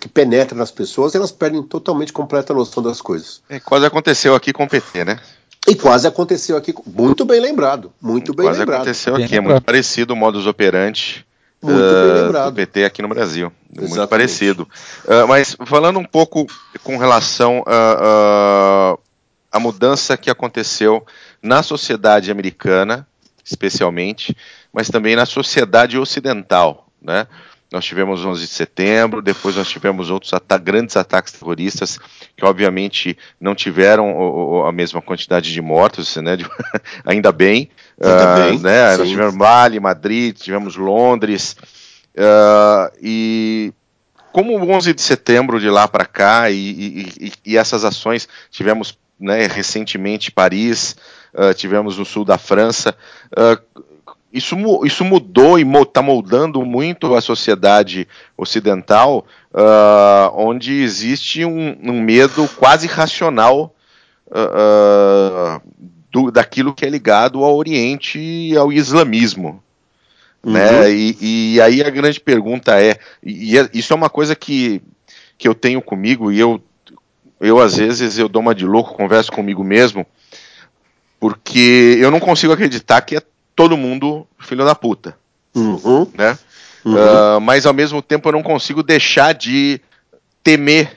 [0.00, 3.40] que penetra nas pessoas, elas perdem totalmente completa noção das coisas.
[3.48, 5.18] É, quase aconteceu aqui com o PT, né?
[5.66, 8.84] E quase aconteceu aqui, muito bem lembrado, muito bem quase lembrado.
[8.84, 11.26] Quase aconteceu aqui, é muito parecido o modus operandi
[11.62, 13.96] muito uh, do PT aqui no Brasil, Exatamente.
[13.96, 14.68] muito parecido.
[15.04, 16.46] Uh, mas falando um pouco
[16.82, 18.96] com relação à
[19.50, 21.04] a, mudança que aconteceu
[21.42, 23.06] na sociedade americana,
[23.44, 24.36] especialmente,
[24.72, 27.26] mas também na sociedade ocidental, né?
[27.70, 31.98] Nós tivemos 11 de setembro, depois nós tivemos outros ata grandes ataques terroristas
[32.34, 36.36] que, obviamente, não tiveram o, o, a mesma quantidade de mortos, né?
[36.36, 36.46] De,
[37.04, 37.68] ainda bem.
[38.00, 38.96] Ainda uh, bem né?
[38.96, 41.56] Nós tivemos Mali, Madrid, tivemos Londres.
[42.16, 43.72] Uh, e
[44.32, 46.56] como o 11 de setembro de lá para cá e,
[47.20, 50.96] e, e, essas ações, tivemos né, recentemente Paris,
[51.34, 52.96] uh, tivemos no sul da França.
[54.32, 58.06] Isso, isso mudou e está moldando muito a sociedade
[58.36, 63.74] ocidental, uh, onde existe um, um, medo quase racional
[64.26, 65.60] uh,
[66.10, 69.62] do, daquilo que é ligado ao Oriente e ao islamismo.
[70.44, 70.52] Uhum.
[70.52, 70.90] Né?
[70.90, 74.82] E, e, aí a grande pergunta é, e, e, é, isso é uma coisa que,
[75.38, 76.60] que eu tenho comigo, e eu,
[77.40, 80.06] eu às vezes eu dou uma de louco, converso comigo mesmo,
[81.18, 83.22] porque eu não consigo acreditar que é
[83.58, 85.18] todo mundo filho da puta.
[85.52, 86.06] Uhum.
[86.14, 86.38] Né?
[86.84, 86.94] Uhum.
[86.94, 89.80] Uh, mas ao mesmo tempo eu não consigo deixar de
[90.44, 90.92] temer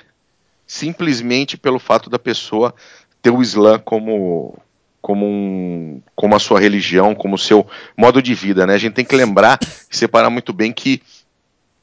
[0.68, 2.72] simplesmente pelo fato da pessoa
[3.20, 4.56] ter o Islã como
[5.02, 7.66] como, um, como a sua religião, como o seu
[7.98, 8.76] modo de vida, né?
[8.76, 9.58] A gente tem que lembrar
[9.90, 11.02] e separar muito bem que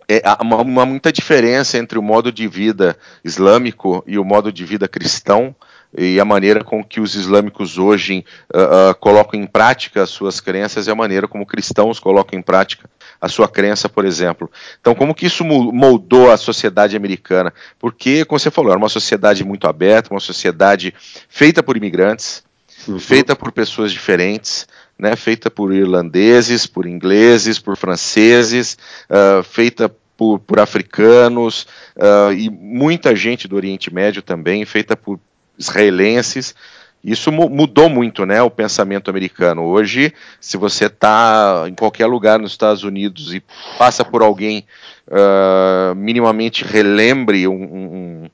[0.09, 4.53] é, há uma, uma, muita diferença entre o modo de vida islâmico e o modo
[4.53, 5.53] de vida cristão
[5.97, 8.24] e a maneira com que os islâmicos hoje
[8.55, 12.43] uh, uh, colocam em prática as suas crenças e a maneira como cristãos colocam em
[12.43, 12.89] prática
[13.20, 14.51] a sua crença, por exemplo.
[14.80, 17.53] Então, como que isso moldou a sociedade americana?
[17.78, 20.95] Porque, como você falou, era uma sociedade muito aberta, uma sociedade
[21.28, 22.45] feita por imigrantes,
[22.86, 22.99] uhum.
[22.99, 24.68] feita por pessoas diferentes,
[24.99, 28.76] né, feita por irlandeses, por ingleses, por franceses,
[29.09, 31.66] uh, feita por, por africanos
[31.97, 35.20] uh, e muita gente do Oriente Médio também, feita por
[35.59, 36.55] israelenses.
[37.03, 39.63] Isso mudou muito, né, o pensamento americano.
[39.63, 43.43] Hoje, se você está em qualquer lugar nos Estados Unidos e
[43.79, 44.67] passa por alguém
[45.07, 48.31] uh, minimamente relembre um, um,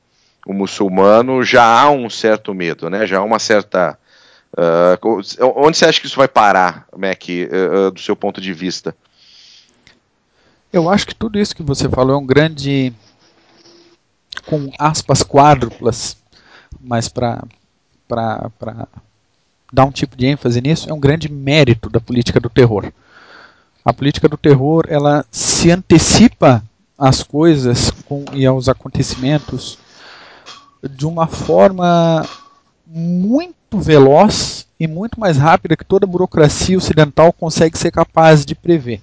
[0.49, 3.07] um, muçulmano, já há um certo medo, né?
[3.07, 3.99] Já há uma certa
[4.57, 5.20] Uh,
[5.57, 8.95] onde você acha que isso vai parar, Mac, uh, do seu ponto de vista?
[10.72, 12.93] Eu acho que tudo isso que você falou é um grande,
[14.47, 16.16] com aspas quádruplas,
[16.81, 17.43] mas para
[19.72, 22.93] dar um tipo de ênfase nisso, é um grande mérito da política do terror.
[23.85, 26.62] A política do terror ela se antecipa
[26.97, 29.79] às coisas com, e aos acontecimentos
[30.83, 32.27] de uma forma
[32.87, 39.01] muito veloz e muito mais rápida que toda burocracia ocidental consegue ser capaz de prever.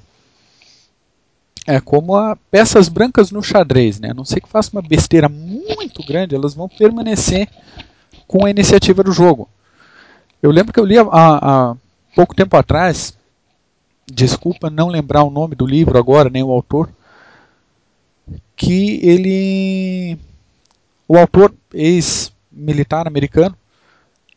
[1.67, 4.09] É como a peças brancas no xadrez, né?
[4.11, 7.47] A não sei que faça uma besteira muito grande, elas vão permanecer
[8.27, 9.47] com a iniciativa do jogo.
[10.41, 11.75] Eu lembro que eu li há
[12.15, 13.15] pouco tempo atrás,
[14.11, 16.89] desculpa não lembrar o nome do livro agora, nem o autor,
[18.55, 20.17] que ele,
[21.07, 23.55] o autor ex-militar americano,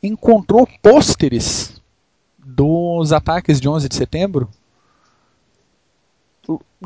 [0.02, 1.80] encontrou pôsteres
[2.38, 4.48] dos ataques de 11 de setembro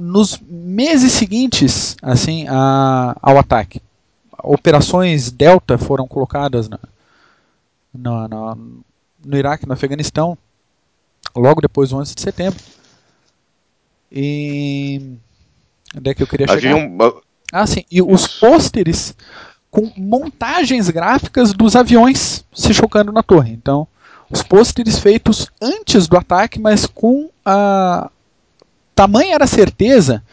[0.00, 3.82] nos meses seguintes assim a, ao ataque.
[4.42, 6.78] Operações Delta foram colocadas na,
[7.92, 8.56] na, na,
[9.24, 10.38] no Iraque, no Afeganistão,
[11.34, 12.60] logo depois do 11 de setembro.
[14.10, 15.16] E
[15.96, 16.76] onde é que eu queria chegar?
[16.76, 16.98] Um...
[17.52, 17.84] Ah, sim.
[17.90, 19.14] E os pôsteres
[19.70, 23.52] com montagens gráficas dos aviões se chocando na torre.
[23.52, 23.86] Então,
[24.30, 28.10] os pôsteres feitos antes do ataque, mas com a
[28.98, 30.24] tamanha era a certeza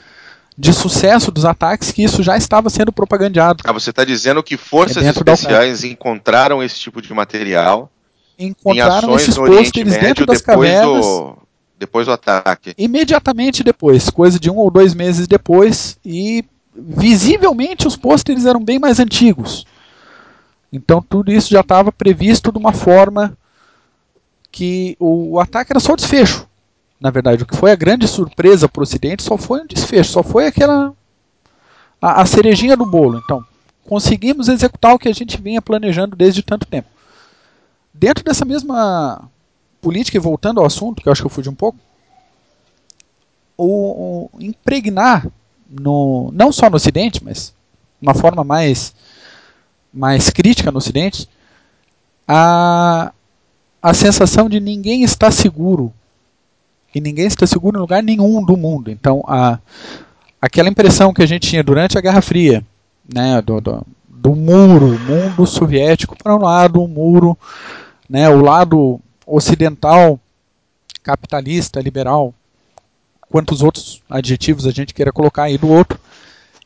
[0.57, 3.61] de sucesso dos ataques que isso já estava sendo propagandeado.
[3.63, 7.91] Ah, você está dizendo que forças é especiais encontraram esse tipo de material
[8.39, 11.38] encontraram esses pôsteres dentro das cavernas do,
[11.78, 12.74] depois do ataque.
[12.78, 16.43] Imediatamente depois, coisa de um ou dois meses depois, e
[16.76, 19.66] visivelmente os pôsteres eram bem mais antigos.
[20.74, 23.38] Então tudo isso já estava previsto de uma forma
[24.51, 26.47] que o, ataque era só desfecho.
[26.99, 30.11] Na verdade, o que foi a grande surpresa para o Ocidente só foi um desfecho,
[30.11, 30.93] só foi aquela
[32.01, 33.21] a, a cerejinha do bolo.
[33.23, 33.43] Então,
[33.87, 36.87] conseguimos executar o que a gente vinha planejando desde tanto tempo.
[37.93, 39.29] Dentro dessa mesma
[39.81, 41.77] política, e voltando ao assunto, que eu acho que eu fugi um pouco,
[43.57, 45.27] o, o impregnar
[45.69, 47.53] no, não só no Ocidente, mas
[48.01, 48.93] uma forma mais,
[49.93, 51.29] mais crítica no Ocidente,
[52.27, 53.13] a,
[53.81, 55.93] a sensação de ninguém está seguro.
[56.95, 58.89] E ninguém está seguro em lugar nenhum do mundo.
[58.89, 59.59] Então, a,
[60.41, 62.65] aquela impressão que a gente tinha durante a Guerra Fria,
[63.13, 67.37] né, do, do, do muro, mundo soviético para um lado, o muro,
[68.09, 70.17] né, o lado ocidental,
[71.03, 72.33] capitalista, liberal,
[73.29, 75.99] quantos outros adjetivos a gente queira colocar aí do outro,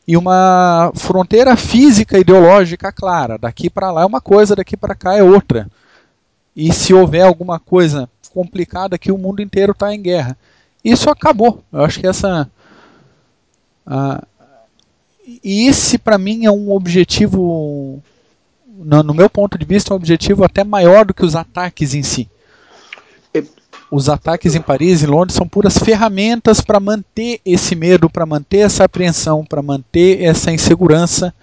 [0.06, 3.36] e uma fronteira física ideológica clara.
[3.36, 5.68] Daqui para lá é uma coisa, daqui para cá é outra.
[6.54, 10.36] E se houver alguma coisa complicada aqui, o mundo inteiro está em guerra.
[10.84, 11.62] Isso acabou.
[11.72, 12.50] Eu acho que essa.
[15.44, 18.02] E esse, para mim, é um objetivo,
[18.66, 21.94] no, no meu ponto de vista, é um objetivo até maior do que os ataques
[21.94, 22.28] em si
[23.90, 28.58] os ataques em Paris e Londres são puras ferramentas para manter esse medo, para manter
[28.58, 31.34] essa apreensão, para manter essa insegurança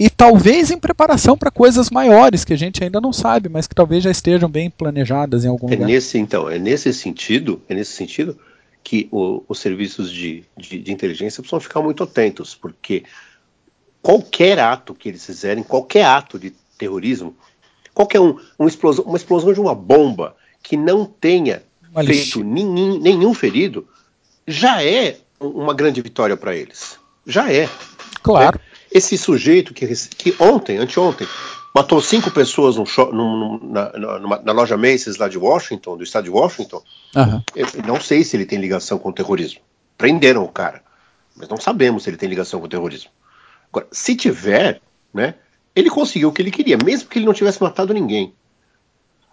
[0.00, 3.74] e talvez em preparação para coisas maiores que a gente ainda não sabe, mas que
[3.74, 5.86] talvez já estejam bem planejadas em algum é lugar.
[5.86, 8.38] Nesse então, é nesse sentido, é nesse sentido
[8.82, 13.04] que o, os serviços de, de, de, inteligência precisam ficar muito atentos, porque
[14.00, 17.36] qualquer ato que eles fizerem, qualquer ato de terrorismo,
[17.92, 21.62] qualquer um, uma, explosão, uma explosão de uma bomba que não tenha
[22.06, 23.86] feito nenhum, nenhum ferido,
[24.46, 26.98] já é uma grande vitória para eles.
[27.26, 27.68] Já é.
[28.22, 28.58] Claro.
[28.58, 29.86] É, esse sujeito que,
[30.16, 31.26] que ontem, anteontem,
[31.74, 36.24] matou cinco pessoas num num, na, numa, na, loja Macy's lá de Washington, do estado
[36.24, 36.82] de Washington.
[37.14, 37.42] Uhum.
[37.54, 39.60] Eu não sei se ele tem ligação com o terrorismo.
[39.96, 40.82] Prenderam o cara,
[41.36, 43.10] mas não sabemos se ele tem ligação com o terrorismo.
[43.70, 44.80] Agora, se tiver,
[45.12, 45.34] né,
[45.74, 48.34] ele conseguiu o que ele queria, mesmo que ele não tivesse matado ninguém.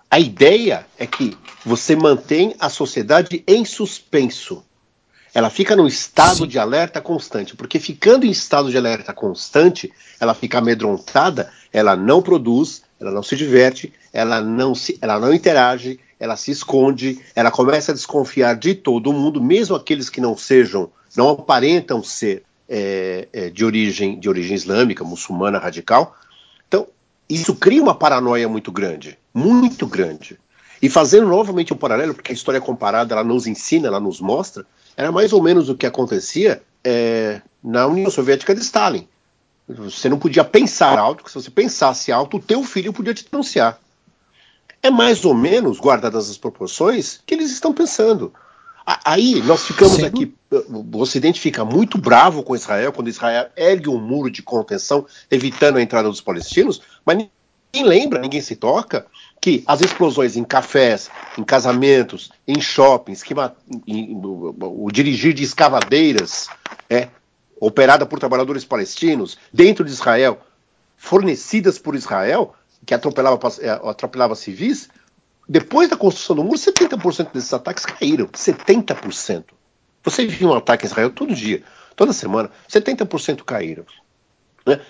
[0.09, 4.63] A ideia é que você mantém a sociedade em suspenso.
[5.37, 6.47] Ela fica num estado Sim.
[6.47, 12.23] de alerta constante, porque ficando em estado de alerta constante, ela fica amedrontada, ela não
[12.23, 17.51] produz, ela não se diverte, ela não, se, ela não interage, ela se esconde, ela
[17.51, 23.27] começa a desconfiar de todo mundo, mesmo aqueles que não sejam, não aparentam ser é,
[23.31, 26.15] é, de origem de origem islâmica, muçulmana radical.
[26.67, 26.87] Então,
[27.29, 30.39] isso cria uma paranoia muito grande, muito grande.
[30.81, 34.65] E fazendo novamente um paralelo, porque a história comparada ela nos ensina, ela nos mostra,
[34.97, 39.07] era mais ou menos o que acontecia é, na União Soviética de Stalin.
[39.69, 43.27] Você não podia pensar alto, porque se você pensasse alto, o teu filho podia te
[43.29, 43.79] denunciar.
[44.81, 48.33] É mais ou menos, guardadas as proporções, que eles estão pensando.
[49.03, 50.05] Aí nós ficamos Sim.
[50.05, 55.05] aqui, o Ocidente fica muito bravo com Israel quando Israel ergue um muro de contenção,
[55.29, 59.05] evitando a entrada dos palestinos, mas ninguém lembra, ninguém se toca
[59.41, 63.33] que as explosões em cafés, em casamentos, em shoppings, que,
[63.87, 66.49] em, o, dirigir de escavadeiras,
[66.89, 67.09] é,
[67.59, 70.39] operada por trabalhadores palestinos, dentro de Israel,
[70.95, 72.53] fornecidas por Israel,
[72.85, 74.89] que atropelava, é, atropelava civis,
[75.47, 78.27] depois da construção do muro, 70% desses ataques caíram.
[78.27, 79.45] 70%.
[80.03, 81.63] Você viu um ataque em Israel todo dia,
[81.95, 83.85] toda semana, 70% caíram.
[84.65, 84.81] Né?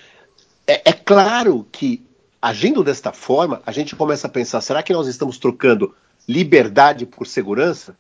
[0.66, 2.06] É, é claro que,
[2.42, 5.96] agindo desta forma, a gente começa a pensar: será que nós estamos trocando
[6.28, 7.96] liberdade por segurança?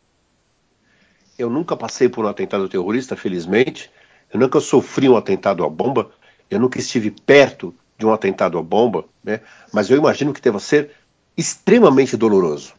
[1.38, 3.91] Eu nunca passei por um atentado terrorista, felizmente,
[4.33, 6.09] eu nunca sofri um atentado à bomba,
[6.49, 9.41] eu nunca estive perto de um atentado à bomba, né?
[9.71, 10.91] mas eu imagino que deva ser
[11.35, 12.73] extremamente doloroso,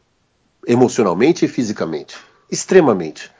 [0.66, 2.16] emocionalmente e fisicamente.
[2.50, 3.30] Extremamente.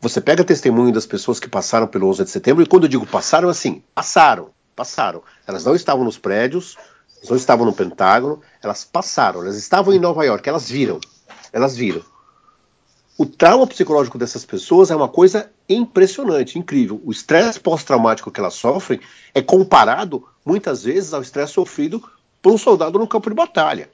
[0.00, 3.06] Você pega testemunho das pessoas que passaram pelo 11 de setembro, e quando eu digo
[3.06, 5.22] passaram, assim, passaram, passaram.
[5.46, 6.76] Elas não estavam nos prédios,
[7.28, 11.00] não estavam no Pentágono, elas passaram, elas estavam em Nova York, elas viram,
[11.52, 12.02] elas viram.
[13.18, 17.00] O trauma psicológico dessas pessoas é uma coisa impressionante, incrível.
[17.02, 19.00] O estresse pós-traumático que elas sofrem
[19.34, 22.02] é comparado, muitas vezes, ao estresse sofrido
[22.42, 23.90] por um soldado no campo de batalha.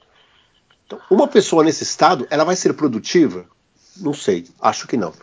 [0.85, 3.45] Então, uma pessoa nesse estado, ela vai ser produtiva?
[3.95, 5.13] Não sei, acho que não.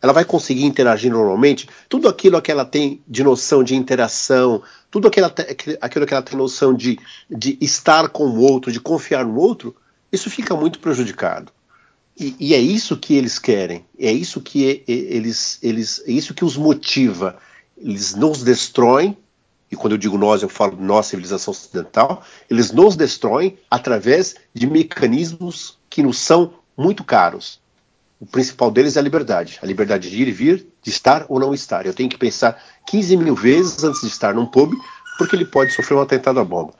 [0.00, 1.68] Ela vai conseguir interagir normalmente?
[1.88, 5.28] Tudo aquilo que ela tem de noção de interação, tudo aquilo,
[6.06, 9.74] que ela tem noção de, de estar com o outro, de confiar no outro,
[10.12, 11.52] isso fica muito prejudicado.
[12.18, 16.44] E, e, é isso que eles querem, é isso que eles, eles, é isso que
[16.44, 17.36] os motiva.
[17.76, 19.16] Eles nos destroem,
[19.70, 24.66] e quando eu digo nós, eu falo nossa civilização ocidental, eles nos destroem através de
[24.66, 27.60] mecanismos que nos são muito caros.
[28.20, 31.38] O principal deles é a liberdade, a liberdade de ir e vir, de estar ou
[31.38, 31.86] não estar.
[31.86, 34.72] Eu tenho que pensar 15 mil vezes antes de estar num pub,
[35.16, 36.72] porque ele pode sofrer um atentado à bomba.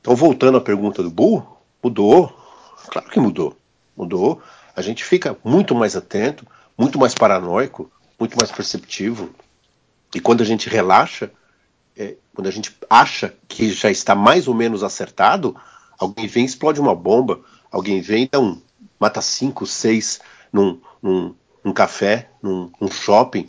[0.00, 1.46] Então, voltando à pergunta do Bull,
[1.82, 2.36] mudou?
[2.88, 3.56] Claro que mudou
[4.00, 4.42] mudou,
[4.74, 6.46] a gente fica muito mais atento,
[6.76, 9.30] muito mais paranoico, muito mais perceptivo.
[10.14, 11.30] E quando a gente relaxa,
[11.96, 15.54] é, quando a gente acha que já está mais ou menos acertado,
[15.98, 17.40] alguém vem e explode uma bomba,
[17.70, 18.60] alguém vem e dá um,
[18.98, 20.20] mata cinco, seis
[20.52, 21.34] num, num,
[21.64, 23.46] num café, num, num, shopping,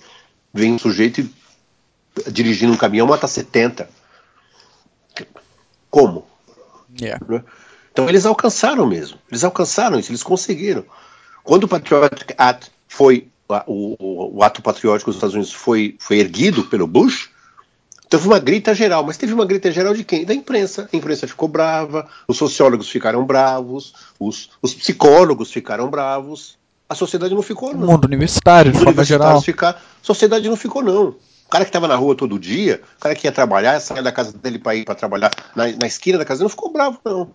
[0.54, 3.90] vem um sujeito e, dirigindo um caminhão mata 70.
[5.90, 6.26] Como?
[7.00, 7.24] Yeah.
[7.28, 7.44] Né?
[7.92, 10.86] Então eles alcançaram mesmo, eles alcançaram isso, eles conseguiram.
[11.44, 13.28] Quando o Patriotic Act foi,
[13.68, 17.30] o, o, o ato patriótico dos Estados Unidos foi, foi erguido pelo Bush,
[18.10, 20.26] teve uma grita geral, mas teve uma grita geral de quem?
[20.26, 20.88] Da imprensa.
[20.92, 26.58] A imprensa ficou brava, os sociólogos ficaram bravos, os, os psicólogos ficaram bravos,
[26.92, 27.88] a sociedade não ficou, não.
[27.88, 29.42] O mundo universitário, de forma geral.
[29.42, 31.16] Ficar, a sociedade não ficou, não.
[31.46, 34.12] O cara que estava na rua todo dia, o cara que ia trabalhar, saia da
[34.12, 37.00] casa dele para ir para trabalhar na, na esquina da casa dele, não ficou bravo,
[37.06, 37.34] não.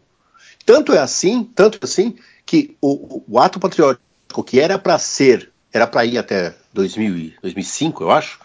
[0.66, 4.04] Tanto é assim, tanto assim, que o, o ato patriótico
[4.44, 8.38] que era para ser, era para ir até 2000, 2005, eu acho,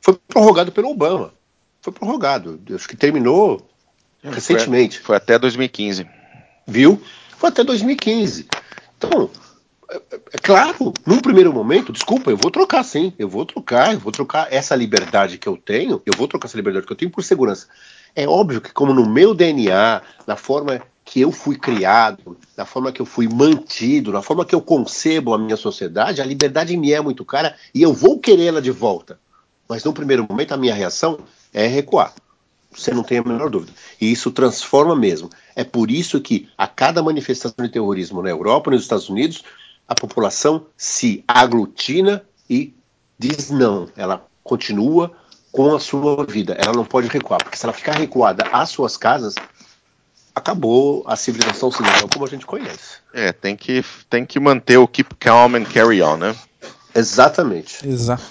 [0.00, 1.32] foi prorrogado pelo Obama.
[1.80, 2.60] Foi prorrogado.
[2.72, 3.68] Acho que terminou
[4.22, 4.98] é, recentemente.
[4.98, 6.06] Foi, foi até 2015.
[6.64, 7.02] Viu?
[7.36, 8.46] Foi até 2015.
[8.96, 9.30] Então,
[9.90, 10.00] é,
[10.34, 14.12] é claro, num primeiro momento, desculpa, eu vou trocar sim, eu vou trocar, eu vou
[14.12, 17.24] trocar essa liberdade que eu tenho, eu vou trocar essa liberdade que eu tenho por
[17.24, 17.66] segurança.
[18.14, 22.92] É óbvio que, como no meu DNA, na forma que eu fui criado, na forma
[22.92, 26.92] que eu fui mantido, na forma que eu concebo a minha sociedade, a liberdade me
[26.92, 29.18] é muito cara e eu vou querê-la de volta.
[29.66, 31.20] Mas no primeiro momento a minha reação
[31.52, 32.12] é recuar.
[32.70, 33.72] Você não tem a menor dúvida.
[33.98, 35.30] E isso transforma mesmo.
[35.56, 39.42] É por isso que a cada manifestação de terrorismo na Europa, nos Estados Unidos,
[39.88, 42.74] a população se aglutina e
[43.18, 43.88] diz não.
[43.96, 45.12] Ela continua
[45.50, 46.54] com a sua vida.
[46.58, 49.34] Ela não pode recuar, porque se ela ficar recuada às suas casas,
[50.34, 52.98] acabou a civilização ocidental como a gente conhece.
[53.12, 56.36] É, tem que, tem que manter o keep calm and carry on, né?
[56.94, 57.86] Exatamente.
[57.88, 58.22] Exato.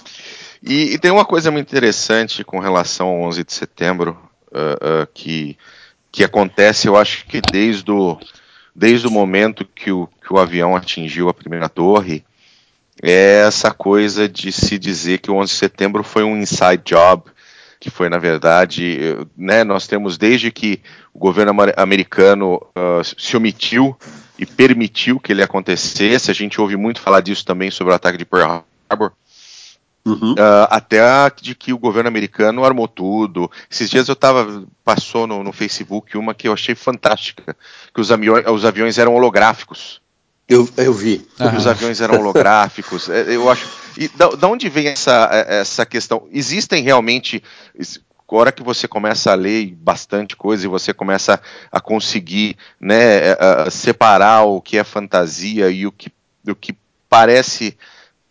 [0.62, 4.18] E, e tem uma coisa muito interessante com relação ao 11 de setembro,
[4.52, 5.58] uh, uh, que,
[6.12, 8.20] que acontece, eu acho que desde o,
[8.78, 12.24] desde o momento que o, que o avião atingiu a primeira torre,
[13.02, 17.24] é essa coisa de se dizer que o 11 de setembro foi um inside job,
[17.80, 20.80] que foi, na verdade, né, nós temos desde que
[21.12, 23.98] o governo americano uh, se omitiu
[24.38, 28.18] e permitiu que ele acontecesse, a gente ouve muito falar disso também sobre o ataque
[28.20, 29.12] de Pearl Harbor,
[30.08, 30.34] Uhum.
[30.34, 31.02] Uh, até
[31.42, 33.52] de que o governo americano armou tudo.
[33.70, 37.56] Esses dias eu tava, passou no, no Facebook uma que eu achei fantástica,
[37.94, 40.02] que os, aviões, os aviões eram holográficos.
[40.48, 41.28] Eu, eu vi.
[41.38, 41.58] Uhum.
[41.58, 43.10] Os aviões eram holográficos.
[43.10, 43.68] É, eu acho.
[43.98, 46.28] E da, da, onde vem essa, é, essa questão?
[46.32, 47.44] Existem realmente.
[48.30, 51.40] A hora que você começa a ler bastante coisa e você começa
[51.72, 56.12] a conseguir né, a separar o que é fantasia e o que,
[56.46, 56.76] o que
[57.10, 57.78] parece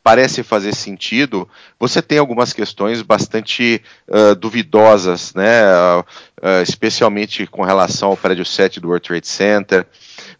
[0.06, 1.48] parece fazer sentido,
[1.80, 5.64] você tem algumas questões bastante uh, duvidosas, né?
[5.66, 9.84] Uh, especialmente com relação ao prédio 7 do World Trade Center.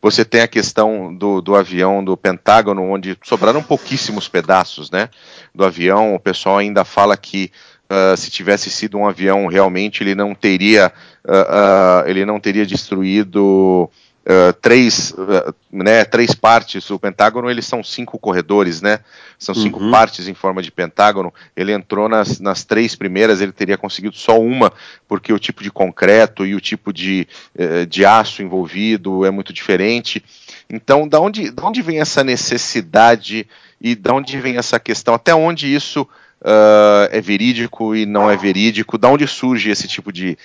[0.01, 5.09] Você tem a questão do, do avião do Pentágono, onde sobraram pouquíssimos pedaços né,
[5.53, 6.14] do avião.
[6.14, 7.51] O pessoal ainda fala que
[7.89, 10.93] Uh, se tivesse sido um avião realmente ele não teria
[11.25, 13.89] uh, uh, ele não teria destruído
[14.27, 16.91] uh, três, uh, né, três partes.
[16.91, 19.01] O Pentágono eles são cinco corredores, né?
[19.39, 19.91] São cinco uhum.
[19.91, 21.33] partes em forma de Pentágono.
[21.57, 24.72] Ele entrou nas, nas três primeiras, ele teria conseguido só uma,
[25.07, 29.53] porque o tipo de concreto e o tipo de, uh, de aço envolvido é muito
[29.53, 30.22] diferente.
[30.68, 33.47] Então, da onde, da onde vem essa necessidade
[33.81, 35.14] e da onde vem essa questão?
[35.14, 38.99] Até onde isso uh, é verídico e não é verídico?
[38.99, 40.37] Da onde surge esse tipo de,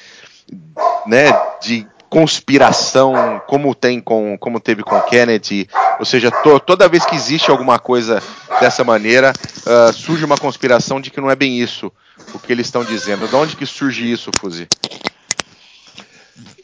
[1.07, 5.65] né, de conspiração, como tem com, como teve com Kennedy,
[5.97, 8.21] ou seja, to, toda vez que existe alguma coisa
[8.59, 11.89] dessa maneira, uh, surge uma conspiração de que não é bem isso
[12.33, 13.29] o que eles estão dizendo.
[13.29, 14.67] De onde que surge isso, Fuzi?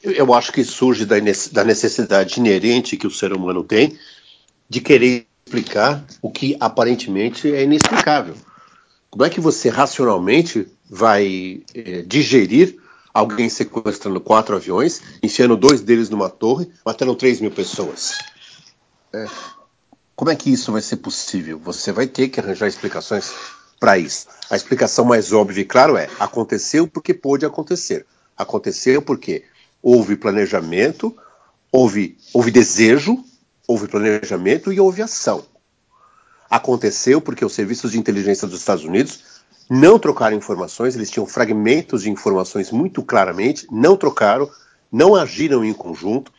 [0.03, 3.97] Eu acho que surge da necessidade inerente que o ser humano tem
[4.69, 8.35] de querer explicar o que aparentemente é inexplicável.
[9.09, 12.77] Como é que você racionalmente vai eh, digerir
[13.17, 18.19] alguém sequestrando quatro aviões, enfiando dois deles numa torre, matando 3 mil pessoas.
[19.11, 19.25] É.
[20.15, 21.59] Como é que isso vai ser possível?
[21.63, 23.33] Você vai ter que arranjar explicações
[23.79, 24.27] para isso.
[24.51, 28.05] A explicação mais óbvia e claro é: aconteceu porque pôde acontecer.
[28.37, 29.43] Aconteceu porque
[29.81, 31.15] houve planejamento,
[31.71, 33.23] houve, houve desejo,
[33.67, 35.43] houve planejamento e houve ação.
[36.47, 39.36] Aconteceu porque os serviços de inteligência dos Estados Unidos
[39.69, 44.49] não trocaram informações, eles tinham fragmentos de informações muito claramente, não trocaram,
[44.91, 46.31] não agiram em conjunto.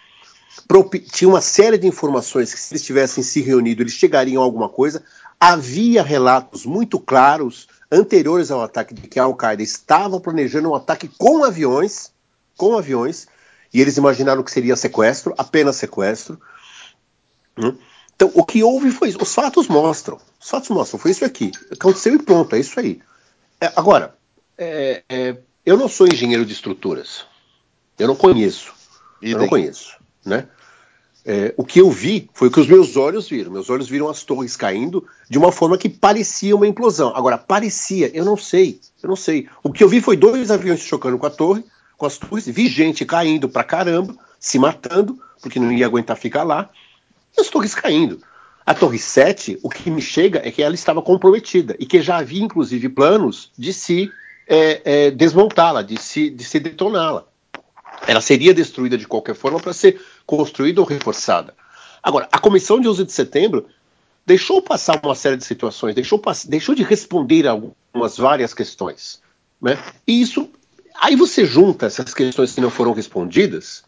[1.13, 4.69] Tinha uma série de informações que, se eles tivessem se reunido, eles chegariam a alguma
[4.69, 5.03] coisa.
[5.39, 11.09] Havia relatos muito claros anteriores ao ataque de que a Al-Qaeda estava planejando um ataque
[11.17, 12.11] com aviões,
[12.57, 13.27] com aviões,
[13.73, 16.41] e eles imaginaram que seria sequestro, apenas sequestro.
[17.57, 17.75] Hum?
[18.17, 19.19] Então, o que houve foi isso.
[19.23, 20.19] Os fatos mostram.
[20.41, 20.99] Os fatos mostram.
[20.99, 21.53] Foi isso aqui.
[21.71, 22.57] Aconteceu e pronto.
[22.57, 23.01] É isso aí.
[23.61, 24.15] É, agora,
[24.57, 27.25] é, é, eu não sou engenheiro de estruturas.
[27.99, 28.73] Eu não conheço.
[29.21, 30.47] E eu não conheço, né?
[31.25, 33.51] É, o que eu vi foi o que os meus olhos viram.
[33.51, 37.13] Meus olhos viram as torres caindo de uma forma que parecia uma implosão.
[37.15, 39.49] Agora, parecia, eu não sei, eu não sei.
[39.63, 41.65] O que eu vi foi dois aviões chocando com a torre,
[41.99, 46.45] com as torres, vi gente caindo pra caramba, se matando, porque não ia aguentar ficar
[46.45, 46.71] lá,
[47.37, 48.23] e as torres caindo.
[48.69, 52.19] A Torre 7, o que me chega é que ela estava comprometida e que já
[52.19, 54.13] havia, inclusive, planos de se
[54.47, 57.25] é, é, desmontá-la, de se, de se detoná-la.
[58.07, 61.55] Ela seria destruída de qualquer forma para ser construída ou reforçada.
[62.03, 63.65] Agora, a comissão de 11 de setembro
[64.27, 69.23] deixou passar uma série de situações, deixou, deixou de responder algumas várias questões.
[69.63, 69.79] Né?
[70.07, 70.47] E isso.
[71.01, 73.83] Aí você junta essas questões que não foram respondidas,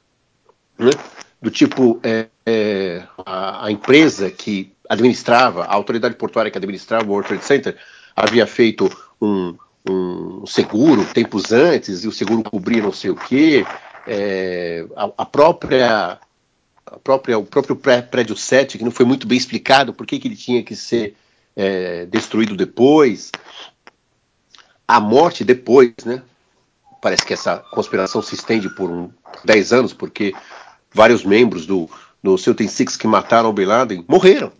[0.79, 0.93] né?
[1.41, 7.11] Do tipo é, é, a, a, empresa que administrava, a autoridade portuária que administrava o
[7.11, 7.77] World Trade Center,
[8.15, 9.57] havia feito um,
[9.89, 13.65] um seguro tempos antes, e o seguro cobria não sei o quê,
[14.07, 16.19] é, a, a, própria,
[16.87, 20.29] a própria, o próprio prédio 7, que não foi muito bem explicado por que, que
[20.29, 21.17] ele tinha que ser
[21.57, 23.31] é, destruído depois,
[24.87, 26.23] a morte depois, né?
[27.01, 29.11] Parece que essa conspiração se estende por um,
[29.45, 30.35] 10 anos, porque
[30.93, 31.89] vários membros do,
[32.23, 34.53] do Celtic Six que mataram o Bin Laden morreram.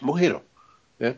[0.00, 0.40] Morreram.
[0.98, 1.16] Né?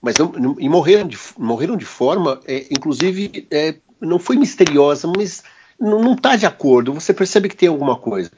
[0.00, 5.42] Mas não, e morreram de, morreram de forma, é, inclusive, é, não foi misteriosa, mas
[5.78, 6.92] não está de acordo.
[6.94, 8.30] Você percebe que tem alguma coisa.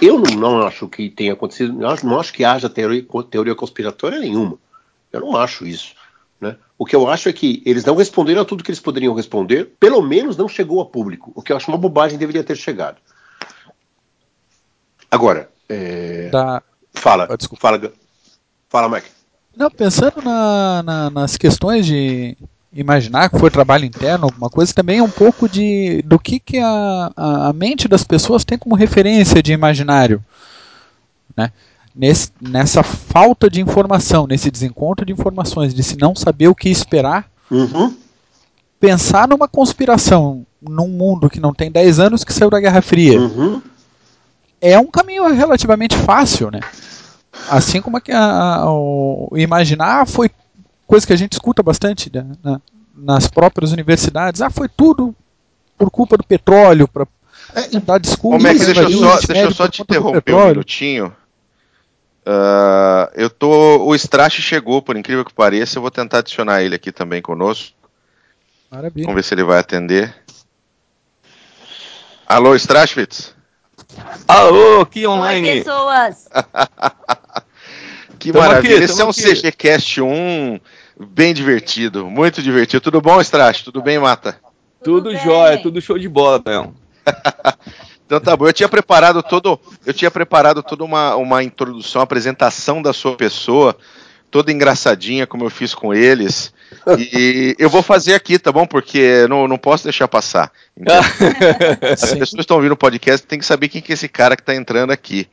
[0.00, 4.58] Eu não, não acho que tenha acontecido, não acho que haja teoria, teoria conspiratória nenhuma.
[5.12, 5.94] Eu não acho isso.
[6.40, 6.56] Né?
[6.76, 9.72] O que eu acho é que eles não responderam a tudo que eles poderiam responder,
[9.80, 11.32] pelo menos não chegou a público.
[11.34, 12.98] O que eu acho uma bobagem deveria ter chegado.
[15.10, 16.28] Agora, é...
[16.30, 16.62] da...
[16.92, 17.60] fala, oh, desculpa.
[17.60, 17.92] fala,
[18.68, 19.04] fala, Mac.
[19.56, 22.36] Não, pensando na, na, nas questões de
[22.72, 26.58] imaginar que foi trabalho interno, alguma coisa, também é um pouco de do que, que
[26.58, 30.24] a, a, a mente das pessoas tem como referência de imaginário.
[31.36, 31.50] Né?
[31.94, 36.68] Nesse, nessa falta de informação, nesse desencontro de informações, de se não saber o que
[36.68, 37.96] esperar, uhum.
[38.78, 43.20] pensar numa conspiração num mundo que não tem 10 anos que saiu da Guerra Fria
[43.20, 43.62] uhum.
[44.60, 46.60] É um caminho relativamente fácil, né?
[47.48, 50.30] Assim como a, a, o imaginar foi
[50.86, 52.60] coisa que a gente escuta bastante né, na,
[52.94, 54.40] nas próprias universidades.
[54.40, 55.14] Ah, foi tudo
[55.76, 57.06] por culpa do petróleo, para
[57.54, 58.36] é, dar desculpa.
[58.36, 61.16] Como é que deixa eu só, deixa eu só te interromper um minutinho.
[62.26, 63.86] Uh, eu tô.
[63.86, 65.78] O Strash chegou, por incrível que pareça.
[65.78, 67.74] Eu vou tentar adicionar ele aqui também conosco.
[68.70, 69.06] Maravilha.
[69.06, 70.14] Vamos ver se ele vai atender.
[72.26, 73.34] Alô, Strashwitz?
[74.26, 75.48] Alô, aqui online.
[75.48, 76.28] Oi, pessoas.
[78.18, 78.76] que tamo maravilha.
[78.76, 79.22] Aqui, Esse é um aqui.
[79.22, 80.60] CGCast 1
[80.98, 82.80] bem divertido, muito divertido.
[82.82, 83.62] Tudo bom, Strash?
[83.62, 84.40] Tudo bem, Mata?
[84.82, 86.74] Tudo, tudo jóia, tudo show de bola, Leão.
[88.08, 88.46] Então tá bom.
[88.46, 93.76] Eu tinha preparado todo, eu tinha preparado toda uma, uma introdução, apresentação da sua pessoa,
[94.30, 96.52] toda engraçadinha como eu fiz com eles.
[96.98, 98.66] E eu vou fazer aqui, tá bom?
[98.66, 100.52] Porque não, não posso deixar passar.
[100.76, 101.00] Então,
[101.92, 104.36] as pessoas que estão ouvindo o podcast têm que saber quem que é esse cara
[104.36, 105.28] que está entrando aqui.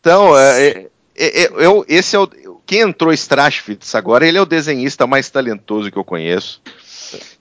[0.00, 0.86] Então, é,
[1.16, 2.28] é, é, eu, esse é o,
[2.66, 6.60] quem entrou Strashfitz agora, ele é o desenhista mais talentoso que eu conheço.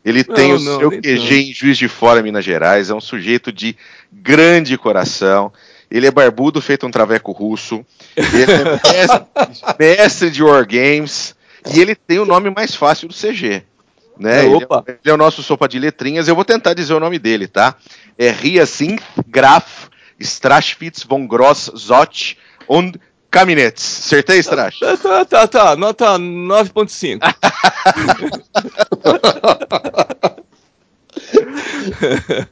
[0.03, 1.37] Ele não, tem o não, seu QG não.
[1.37, 2.89] em Juiz de Fora, Minas Gerais.
[2.89, 3.75] É um sujeito de
[4.11, 5.51] grande coração.
[5.91, 7.85] Ele é barbudo, feito um traveco russo.
[8.15, 9.25] Ele é mestre,
[9.77, 11.35] mestre de Wargames.
[11.73, 13.63] E ele tem o nome mais fácil do CG.
[14.17, 14.45] Né?
[14.45, 16.27] Ele, é, ele, é, o nosso sopa de letrinhas.
[16.27, 17.75] Eu vou tentar dizer o nome dele, tá?
[18.17, 19.89] É Riasin Graf
[20.19, 22.37] Strashwitz von Gross Zott
[22.69, 22.97] und
[23.29, 24.05] Caminets.
[24.05, 24.79] Acertei, Strash?
[24.79, 25.75] Tá, tá, tá, tá.
[25.75, 27.19] Nota 9.5.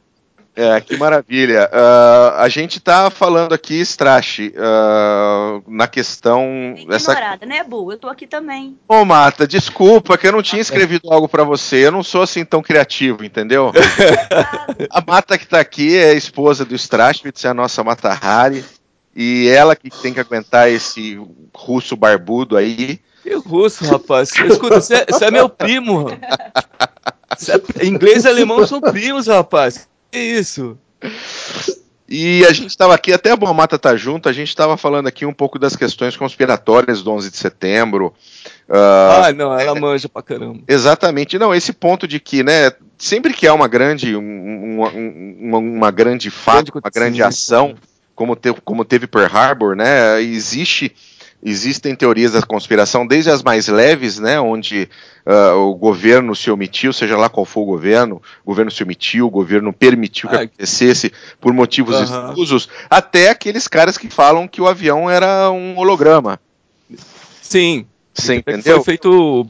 [0.60, 1.70] É, que maravilha.
[1.72, 6.74] Uh, a gente está falando aqui, Strash, uh, na questão.
[6.76, 7.46] Ignorada, essa...
[7.46, 7.90] né, Bu?
[7.90, 8.78] Eu tô aqui também.
[8.86, 11.86] Ô, Mata, desculpa que eu não tinha escrevido algo para você.
[11.86, 13.72] Eu não sou assim tão criativo, entendeu?
[14.92, 18.62] a Mata que está aqui é a esposa do Strashwitz, é a nossa Mata Hari.
[19.16, 21.18] E ela que tem que aguentar esse
[21.54, 23.00] russo barbudo aí.
[23.22, 24.30] Que russo, rapaz?
[24.34, 26.06] Escuta, você é, é meu primo.
[27.78, 29.88] É, inglês e alemão são primos, rapaz.
[30.12, 30.78] Isso?
[32.12, 35.06] E a gente estava aqui, até a Boa Mata tá junto, a gente estava falando
[35.06, 38.12] aqui um pouco das questões conspiratórias do 11 de setembro.
[38.68, 40.58] Uh, ah, não, ela manja pra caramba.
[40.66, 41.38] Exatamente.
[41.38, 46.30] Não, esse ponto de que, né, sempre que há uma grande, uma, uma, uma grande
[46.30, 47.76] fato, uma grande ação,
[48.12, 50.92] como, te, como teve Pearl Harbor, né, existe
[51.42, 54.88] existem teorias da conspiração, desde as mais leves, né, onde
[55.26, 59.26] uh, o governo se omitiu, seja lá qual for o governo, o governo se omitiu,
[59.26, 62.28] o governo permitiu que acontecesse por motivos uh -huh.
[62.28, 66.38] escusos, até aqueles caras que falam que o avião era um holograma.
[67.40, 67.86] Sim.
[68.12, 68.76] Você entendeu?
[68.76, 69.46] Foi feito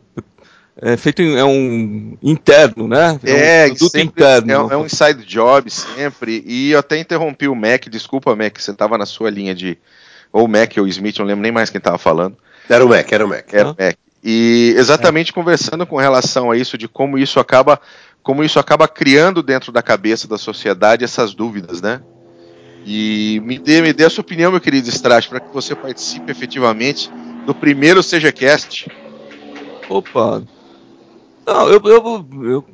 [0.82, 3.20] é feito é um interno, né?
[3.22, 4.50] É, é um sempre, interno.
[4.50, 6.42] É, é, um inside job sempre.
[6.46, 9.76] E eu até interrompi o Mac, desculpa, Mac, você estava na sua linha de
[10.32, 12.36] ou o Mac ou o Smith, não lembro nem mais quem estava falando.
[12.68, 13.52] Era o Mac, era o Mac.
[13.52, 13.96] Era o Mac.
[14.22, 15.34] E exatamente é.
[15.34, 17.80] conversando com relação a isso, de como isso acaba,
[18.22, 22.00] como isso acaba criando dentro da cabeça da sociedade essas dúvidas, né?
[22.86, 26.30] E me dê, me dê a sua opinião, meu querido Strash, para que você participe
[26.30, 27.10] efetivamente
[27.46, 28.88] do primeiro CGCast.
[29.88, 30.42] Opa!
[31.46, 32.64] Não, eu, eu, eu,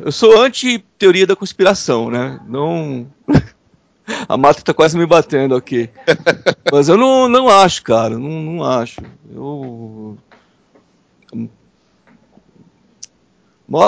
[0.00, 2.40] eu sou anti-teoria da conspiração, né?
[2.46, 3.06] Não.
[4.28, 5.88] A mata tá quase me batendo aqui.
[6.70, 8.18] Mas eu não, não acho, cara.
[8.18, 9.00] Não, não acho.
[9.32, 10.18] Eu.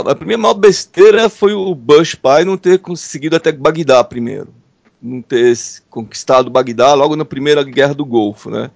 [0.09, 4.49] A primeira maior besteira foi o Bush pai não ter conseguido até Bagdá primeiro.
[5.01, 5.55] Não ter
[5.91, 8.71] conquistado Bagdá logo na primeira guerra do Golfo, né?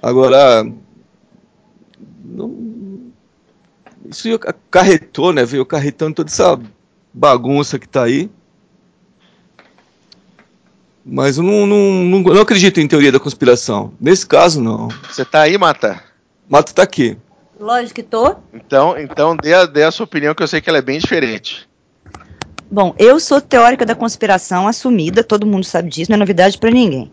[0.00, 0.64] Agora.
[2.24, 3.10] Não,
[4.08, 5.44] isso acarretou, né?
[5.44, 6.58] Veio acarretando toda essa
[7.12, 8.30] bagunça que tá aí.
[11.08, 13.92] Mas eu não, não, não, não, acredito em teoria da conspiração.
[14.00, 14.88] Nesse caso, não.
[15.08, 16.02] Você tá aí, Mata?
[16.48, 17.16] Mata tá aqui.
[17.60, 18.34] Lógico que tô.
[18.52, 20.98] Então, então dê, a, dê a sua opinião, que eu sei que ela é bem
[20.98, 21.68] diferente.
[22.68, 26.72] Bom, eu sou teórica da conspiração assumida, todo mundo sabe disso, não é novidade para
[26.72, 27.08] ninguém.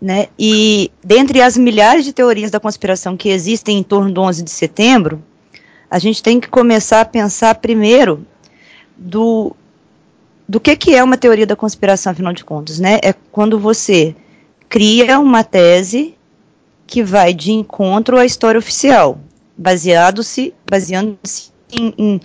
[0.00, 0.28] Né?
[0.38, 4.50] E dentre as milhares de teorias da conspiração que existem em torno do 11 de
[4.50, 5.22] setembro,
[5.90, 8.26] a gente tem que começar a pensar primeiro
[8.94, 9.56] do,
[10.50, 12.98] do que, que é uma teoria da conspiração, afinal de contas, né?
[13.04, 14.16] É quando você
[14.68, 16.16] cria uma tese
[16.88, 19.20] que vai de encontro à história oficial,
[19.56, 22.20] baseado-se, baseando-se em, em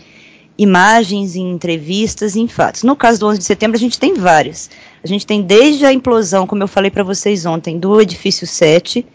[0.57, 2.81] imagens, em entrevistas, em fatos.
[2.81, 4.71] No caso do 11 de setembro, a gente tem várias.
[5.03, 9.05] A gente tem desde a implosão, como eu falei para vocês ontem, do edifício 7,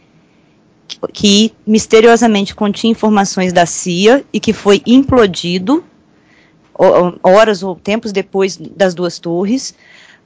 [1.13, 5.83] que misteriosamente continha informações da CIA e que foi implodido
[7.23, 9.75] horas ou tempos depois das duas torres.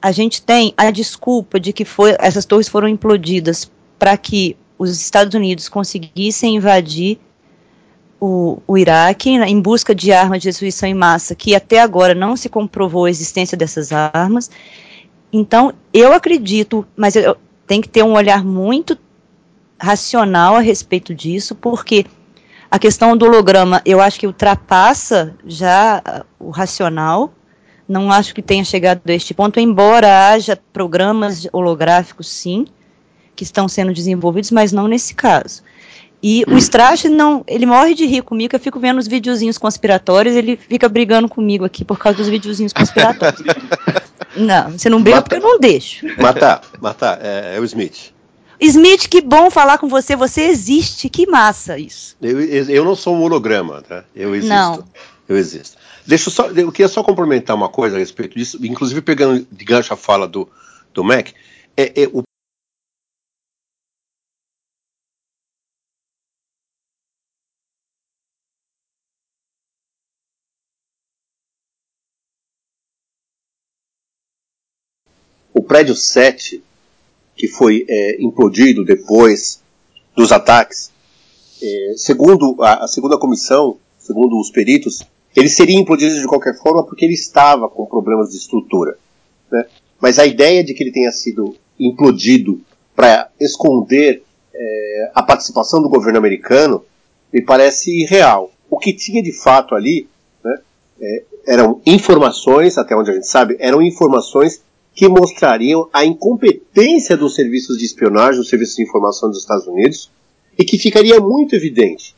[0.01, 4.89] A gente tem a desculpa de que foi, essas torres foram implodidas para que os
[4.91, 7.19] Estados Unidos conseguissem invadir
[8.19, 12.35] o, o Iraque em busca de armas de destruição em massa, que até agora não
[12.35, 14.49] se comprovou a existência dessas armas.
[15.31, 17.37] Então, eu acredito, mas eu,
[17.67, 18.97] tem que ter um olhar muito
[19.79, 22.05] racional a respeito disso, porque
[22.75, 27.33] a questão do holograma eu acho que ultrapassa já o racional.
[27.87, 32.67] Não acho que tenha chegado a este ponto, embora haja programas holográficos, sim,
[33.33, 35.63] que estão sendo desenvolvidos, mas não nesse caso.
[36.21, 40.35] E o Strash não, ele morre de rir comigo, eu fico vendo os videozinhos conspiratórios,
[40.35, 43.41] ele fica brigando comigo aqui por causa dos videozinhos conspiratórios.
[44.35, 46.05] não, você não briga porque eu não deixo.
[46.21, 48.14] Matar, matar, é, é o Smith.
[48.59, 50.15] Smith, que bom falar com você.
[50.15, 52.15] Você existe, que massa isso.
[52.21, 54.03] Eu, eu não sou um holograma, tá?
[54.15, 54.53] Eu existo.
[54.53, 54.83] Não.
[55.27, 55.77] Eu existo.
[56.05, 59.65] Deixa eu só, eu queria só complementar uma coisa a respeito disso, inclusive pegando de
[59.65, 60.47] gancho a fala do,
[60.93, 61.29] do Mac.
[61.75, 62.23] É, é, o
[75.53, 76.61] o prédio 7
[77.45, 79.61] que foi é, implodido depois
[80.15, 80.91] dos ataques,
[81.61, 85.03] é, segundo a, a, segunda comissão, segundo os peritos,
[85.35, 88.97] ele seria implodido de qualquer forma porque ele estava com problemas de estrutura.
[89.51, 89.65] Né?
[90.01, 92.59] Mas a ideia de que ele tenha sido implodido
[92.95, 94.23] para esconder
[94.53, 96.83] é, a participação do governo americano
[97.31, 98.51] me parece irreal.
[98.69, 100.07] O que tinha de fato ali
[100.43, 100.57] né,
[100.99, 104.63] é, eram informações, até onde a gente sabe, eram informações
[104.95, 110.09] que mostrariam a incompetência dos serviços de espionagem, dos serviços de informação dos Estados Unidos,
[110.57, 112.15] e que ficaria muito evidente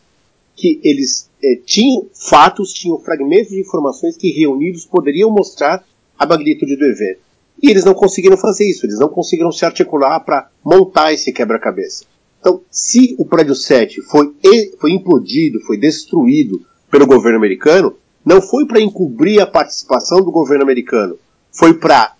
[0.55, 5.83] que eles eh, tinham fatos, tinham fragmentos de informações que reunidos poderiam mostrar
[6.17, 7.19] a magnitude do evento.
[7.61, 12.05] E eles não conseguiram fazer isso, eles não conseguiram se articular para montar esse quebra-cabeça.
[12.39, 14.33] Então, se o prédio 7 foi,
[14.79, 20.63] foi implodido, foi destruído pelo governo americano, não foi para encobrir a participação do governo
[20.63, 21.17] americano,
[21.51, 22.16] foi para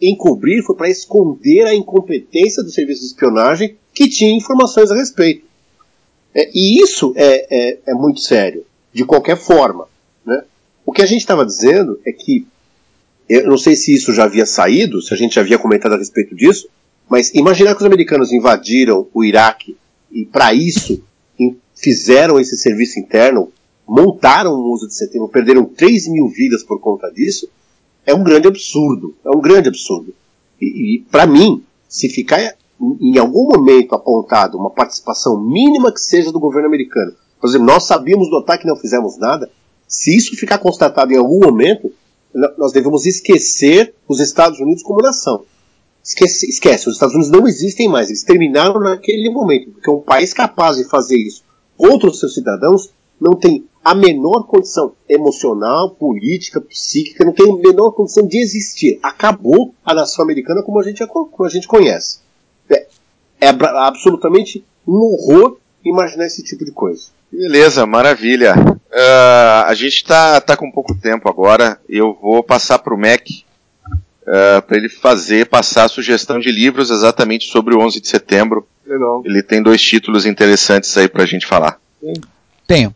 [0.00, 5.46] encobrir, foi para esconder a incompetência do serviço de espionagem que tinha informações a respeito.
[6.34, 9.86] É, e isso é, é, é, muito sério, de qualquer forma.
[10.26, 10.42] Né?
[10.84, 12.46] O que a gente estava dizendo é que,
[13.28, 15.98] eu não sei se isso já havia saído, se a gente já havia comentado a
[15.98, 16.68] respeito disso,
[17.08, 19.76] mas imaginar que os americanos invadiram o Iraque
[20.10, 21.02] e, para isso,
[21.74, 23.52] fizeram esse serviço interno,
[23.86, 27.48] montaram o uso de setembro, perderam 3 mil vidas por conta disso,
[28.06, 29.14] é um grande absurdo.
[29.24, 30.14] É um grande absurdo.
[30.60, 32.56] E, e para mim, se ficar
[33.00, 37.84] em algum momento apontado uma participação mínima que seja do governo americano, por exemplo, nós
[37.84, 39.50] sabíamos do ataque e não fizemos nada,
[39.86, 41.92] se isso ficar constatado em algum momento,
[42.58, 45.44] nós devemos esquecer os Estados Unidos como nação.
[46.02, 50.34] Esquece, esquece, os Estados Unidos não existem mais, eles terminaram naquele momento, porque um país
[50.34, 51.42] capaz de fazer isso
[51.76, 52.90] contra os seus cidadãos
[53.20, 58.98] não tem a menor condição emocional, política, psíquica, não tem a menor condição de existir.
[59.02, 62.20] Acabou a nação americana como a gente, como a gente conhece.
[62.70, 62.86] É,
[63.40, 67.08] é absolutamente um horror imaginar esse tipo de coisa.
[67.30, 68.54] Beleza, maravilha.
[68.54, 71.78] Uh, a gente está tá com pouco tempo agora.
[71.86, 76.90] Eu vou passar para o Mac uh, para ele fazer, passar a sugestão de livros
[76.90, 78.66] exatamente sobre o 11 de setembro.
[78.86, 79.22] Legal.
[79.26, 81.78] Ele tem dois títulos interessantes aí para a gente falar.
[82.66, 82.94] Tenho.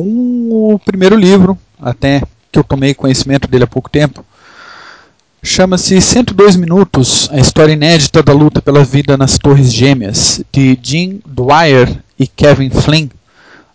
[0.00, 4.24] Um, o primeiro livro, até que eu tomei conhecimento dele há pouco tempo,
[5.42, 11.20] chama-se 102 Minutos, a história inédita da luta pela vida nas Torres Gêmeas, de Jim
[11.26, 13.08] Dwyer e Kevin Flynn,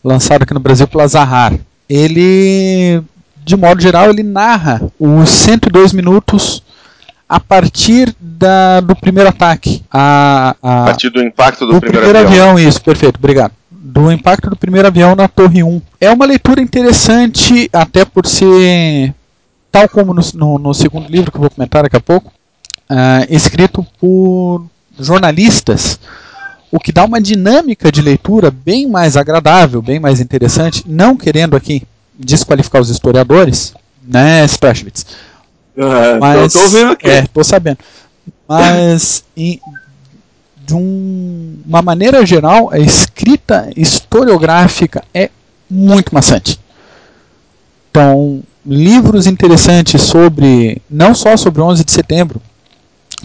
[0.04, 1.54] lançado aqui no Brasil pela Zahar.
[1.88, 3.02] Ele,
[3.44, 6.64] de modo geral, ele narra os 102 minutos
[7.28, 9.84] a partir da, do primeiro ataque.
[9.92, 12.52] A, a, a partir do impacto do, do primeiro, primeiro avião.
[12.52, 12.70] avião.
[12.70, 13.52] Isso, perfeito, obrigado.
[13.88, 15.80] Do impacto do primeiro avião na Torre 1.
[16.02, 19.14] É uma leitura interessante, até por ser,
[19.72, 22.34] tal como no, no, no segundo livro que eu vou comentar daqui a pouco,
[22.90, 24.66] uh, escrito por
[25.00, 26.00] jornalistas,
[26.72, 31.56] o que dá uma dinâmica de leitura bem mais agradável, bem mais interessante, não querendo
[31.56, 31.84] aqui
[32.18, 35.06] desqualificar os historiadores, né, Sprashwitz?
[35.78, 37.08] É, Mas, tô, tô vendo aqui.
[37.08, 37.78] É, tô sabendo.
[38.48, 39.60] Mas, em,
[40.66, 45.30] de um, uma maneira geral, a escrita historiográfica é
[45.70, 46.60] muito maçante.
[47.92, 52.42] Então, livros interessantes sobre, não só sobre 11 de setembro,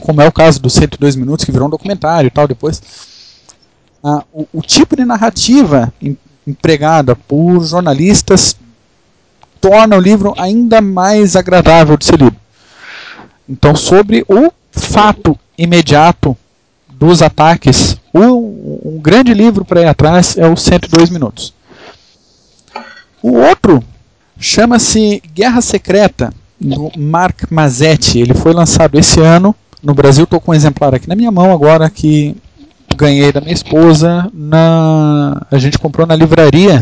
[0.00, 2.82] como é o caso dos 102 minutos, que virou um documentário e tal depois,
[4.04, 6.16] ah, o, o, tipo de narrativa em,
[6.46, 8.56] empregada por jornalistas
[9.60, 12.36] torna o livro ainda mais agradável de ser lido.
[13.48, 16.36] Então, sobre o fato imediato
[17.00, 21.54] dos ataques, o, um grande livro para ir atrás é o 102 Minutos.
[23.22, 23.82] O outro
[24.38, 26.30] chama-se Guerra Secreta,
[26.60, 28.18] do Mark Mazzetti.
[28.18, 29.56] Ele foi lançado esse ano.
[29.82, 32.36] No Brasil, estou com um exemplar aqui na minha mão agora que
[32.94, 34.30] ganhei da minha esposa.
[34.34, 36.80] Na, a gente comprou na livraria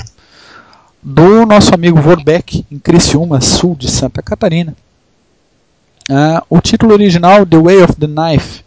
[1.00, 4.74] do nosso amigo Vorbeck, em Criciúma, sul de Santa Catarina.
[6.10, 8.64] Uh, o título original, The Way of the Knife,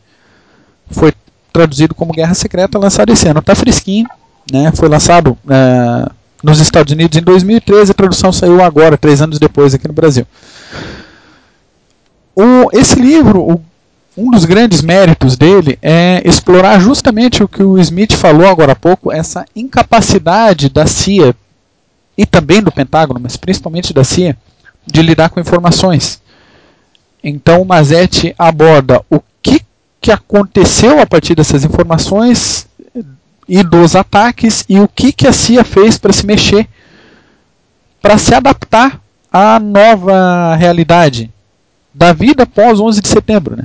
[0.89, 1.11] foi
[1.51, 3.39] traduzido como Guerra Secreta, lançado esse ano.
[3.39, 4.07] Está fresquinho,
[4.51, 4.71] né?
[4.75, 6.11] foi lançado uh,
[6.43, 10.25] nos Estados Unidos em 2013, a tradução saiu agora, três anos depois, aqui no Brasil.
[12.35, 13.61] O, esse livro, o,
[14.17, 18.75] um dos grandes méritos dele é explorar justamente o que o Smith falou agora há
[18.75, 21.35] pouco, essa incapacidade da CIA
[22.17, 24.35] e também do Pentágono, mas principalmente da CIA,
[24.85, 26.21] de lidar com informações.
[27.23, 29.61] Então o Mazetti aborda o que,
[30.01, 32.67] que aconteceu a partir dessas informações
[33.47, 36.67] e dos ataques e o que, que a CIA fez para se mexer,
[38.01, 38.99] para se adaptar
[39.31, 41.31] à nova realidade
[41.93, 43.55] da vida pós 11 de setembro.
[43.55, 43.63] Né?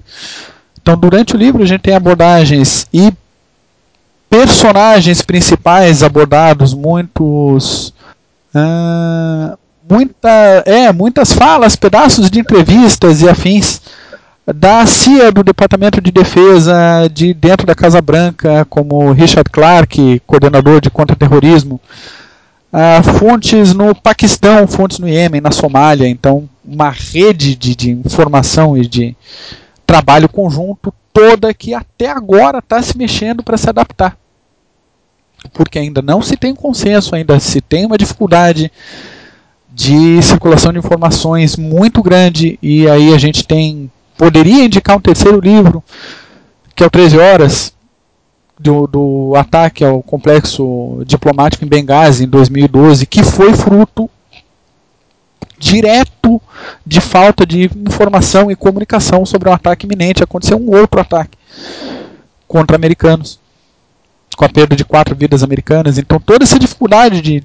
[0.80, 3.12] Então, durante o livro, a gente tem abordagens e
[4.28, 7.94] personagens principais abordados, muitos.
[8.54, 9.56] Uh,
[9.88, 13.80] muita, é, muitas falas, pedaços de entrevistas e afins
[14.54, 20.80] da CIA do Departamento de Defesa de dentro da Casa Branca, como Richard Clark, coordenador
[20.80, 21.80] de contra-terrorismo,
[22.72, 28.76] uh, fontes no Paquistão, fontes no Iêmen, na Somália, então uma rede de, de informação
[28.76, 29.16] e de
[29.84, 34.16] trabalho conjunto toda que até agora está se mexendo para se adaptar.
[35.52, 38.70] Porque ainda não se tem consenso, ainda se tem uma dificuldade
[39.72, 42.58] de circulação de informações muito grande.
[42.62, 45.82] E aí a gente tem poderia indicar um terceiro livro
[46.74, 47.72] que é o 13 horas
[48.58, 54.10] do, do ataque ao complexo diplomático em Benghazi em 2012 que foi fruto
[55.58, 56.40] direto
[56.84, 61.36] de falta de informação e comunicação sobre um ataque iminente aconteceu um outro ataque
[62.46, 63.38] contra americanos
[64.36, 67.42] com a perda de quatro vidas americanas então toda essa dificuldade de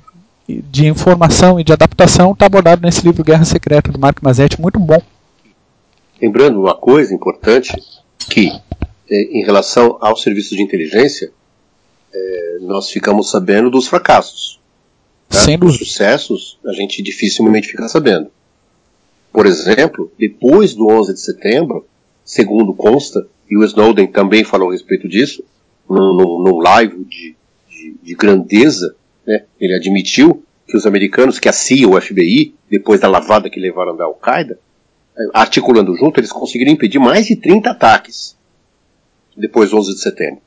[0.48, 4.80] de informação e de adaptação está abordado nesse livro Guerra Secreta do Mark Mazzetti, muito
[4.80, 5.02] bom.
[6.22, 7.74] Lembrando uma coisa importante
[8.30, 8.52] que
[9.10, 11.32] é, em relação ao serviço de inteligência
[12.14, 14.60] é, nós ficamos sabendo dos fracassos.
[15.28, 15.40] Tá?
[15.40, 18.30] Sem Dos sucessos a gente dificilmente fica sabendo.
[19.34, 21.88] Por exemplo, depois do 11 de setembro,
[22.24, 25.44] segundo consta, e o Snowden também falou a respeito disso,
[25.90, 27.36] num, num, num live de,
[27.70, 28.96] de, de grandeza,
[29.26, 29.46] né?
[29.60, 33.96] Ele admitiu que os americanos, que a CIA, o FBI, depois da lavada que levaram
[33.96, 34.60] da Al-Qaeda,
[35.34, 38.36] articulando junto, eles conseguiram impedir mais de 30 ataques
[39.36, 40.42] depois do 11 de setembro.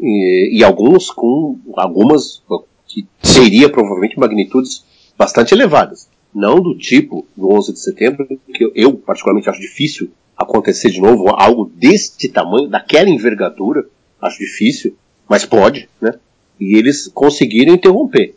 [0.00, 2.42] E, e alguns com algumas
[2.86, 4.84] que seria provavelmente magnitudes
[5.16, 6.08] bastante elevadas.
[6.34, 11.28] Não do tipo do 11 de setembro, que eu particularmente acho difícil acontecer de novo
[11.30, 13.86] algo deste tamanho, daquela envergadura,
[14.20, 14.96] acho difícil,
[15.28, 16.14] mas pode, né?
[16.58, 18.34] e eles conseguiram interromper.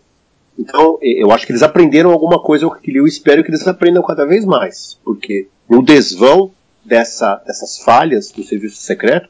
[0.57, 4.43] Então, eu acho que eles aprenderam alguma coisa eu espero que eles aprendam cada vez
[4.43, 6.51] mais, porque no desvão
[6.84, 9.30] dessa, dessas falhas do serviço secreto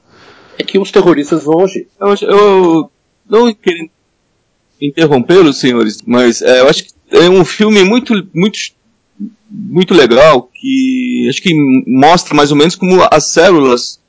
[0.58, 1.88] é que os terroristas vão agir.
[2.00, 2.92] Eu, eu
[3.30, 3.90] não querendo
[4.82, 8.60] interrompê-los, senhores, mas é, eu acho que é um filme muito, muito,
[9.50, 11.54] muito legal que acho que
[11.88, 14.00] mostra mais ou menos como as células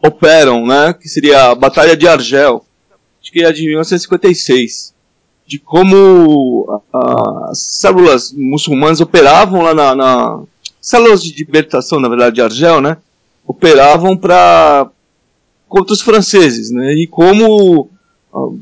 [0.00, 0.92] operam, né?
[0.92, 2.64] Que seria a Batalha de Argel,
[3.20, 4.94] acho que é de 1956,
[5.46, 10.42] de como as células muçulmanas operavam lá na, na
[10.82, 12.96] células de libertação, na verdade, de Argel, né?
[13.46, 14.90] Operavam para
[15.68, 16.92] contra os franceses, né?
[16.92, 17.88] E como
[18.34, 18.60] uh,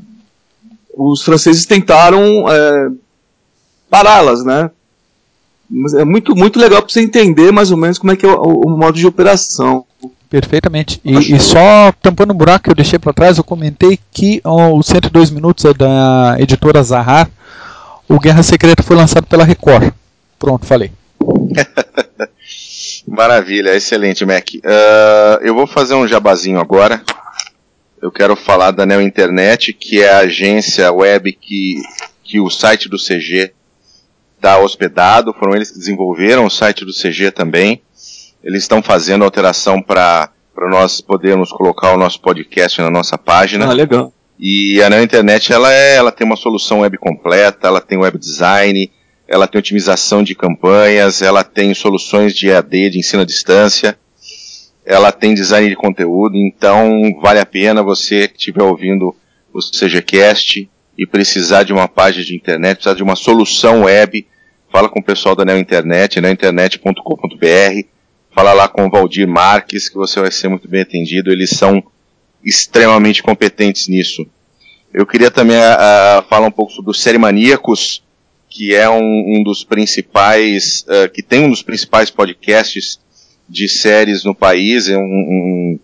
[0.95, 2.89] os franceses tentaram é,
[3.89, 4.71] pará-las, né?
[5.69, 8.29] Mas é muito, muito legal para você entender mais ou menos como é que é
[8.29, 9.85] o, o modo de operação.
[10.29, 11.01] Perfeitamente.
[11.03, 14.77] E, e, só tampando um buraco que eu deixei para trás, eu comentei que oh,
[14.77, 17.29] o 102 Minutos é da editora Zahar.
[18.07, 19.91] O Guerra Secreta foi lançado pela Record.
[20.39, 20.91] Pronto, falei.
[23.07, 24.49] Maravilha, excelente, Mac.
[24.55, 27.01] Uh, eu vou fazer um jabazinho agora.
[28.01, 31.81] Eu quero falar da Neo Internet, que é a agência web que,
[32.23, 33.53] que o site do CG
[34.35, 35.33] está hospedado.
[35.33, 37.81] Foram eles que desenvolveram o site do CG também.
[38.43, 40.31] Eles estão fazendo alteração para
[40.69, 43.67] nós podermos colocar o nosso podcast na nossa página.
[43.67, 44.11] Ah, legal.
[44.39, 48.17] E a Neo Internet ela, é, ela tem uma solução web completa, ela tem web
[48.17, 48.91] design,
[49.31, 53.97] ela tem otimização de campanhas, ela tem soluções de EAD, de ensino à distância,
[54.85, 59.15] ela tem design de conteúdo, então vale a pena você que estiver ouvindo
[59.53, 64.27] o CGCast e precisar de uma página de internet, precisar de uma solução web,
[64.69, 67.87] fala com o pessoal da Neo Internet, neointernet.com.br,
[68.35, 71.81] fala lá com o Valdir Marques, que você vai ser muito bem atendido, eles são
[72.43, 74.27] extremamente competentes nisso.
[74.93, 78.03] Eu queria também uh, falar um pouco sobre o Série Maníacos,
[78.51, 82.99] que é um, um dos principais, uh, que tem um dos principais podcasts
[83.47, 85.79] de séries no país, é um, um,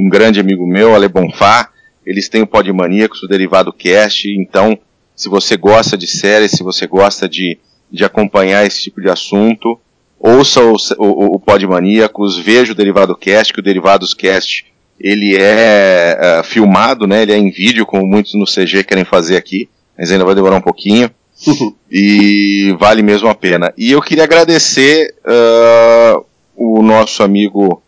[0.00, 1.70] um grande amigo meu, Ale Bonfá,
[2.04, 4.76] eles têm o Podmaníacos, o Derivado Cast, então,
[5.14, 7.56] se você gosta de séries, se você gosta de,
[7.90, 9.78] de acompanhar esse tipo de assunto,
[10.18, 14.66] ouça o, o, o Podmaníacos, veja o Derivado Cast, que o Derivados Cast,
[14.98, 19.36] ele é uh, filmado, né, ele é em vídeo, como muitos no CG querem fazer
[19.36, 21.08] aqui, mas ainda vai demorar um pouquinho.
[21.90, 23.72] e vale mesmo a pena.
[23.76, 26.24] E eu queria agradecer uh,
[26.56, 27.82] o nosso amigo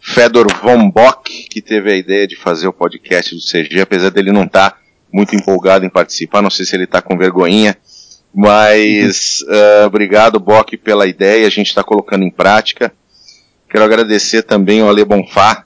[0.00, 4.32] Fedor von Bock, que teve a ideia de fazer o podcast do CG, apesar dele
[4.32, 4.76] não estar tá
[5.12, 7.76] muito empolgado em participar, não sei se ele está com vergonhinha,
[8.34, 12.92] mas uh, obrigado, Bock, pela ideia, a gente está colocando em prática.
[13.68, 15.64] Quero agradecer também ao Ale Bonfá,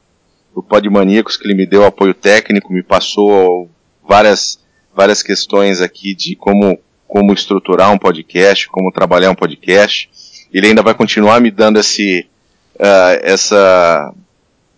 [0.55, 3.71] do Podmaníacos, que ele me deu apoio técnico, me passou
[4.07, 4.59] várias,
[4.95, 10.11] várias questões aqui de como como estruturar um podcast, como trabalhar um podcast.
[10.53, 12.27] Ele ainda vai continuar me dando esse,
[12.77, 14.13] uh, essa,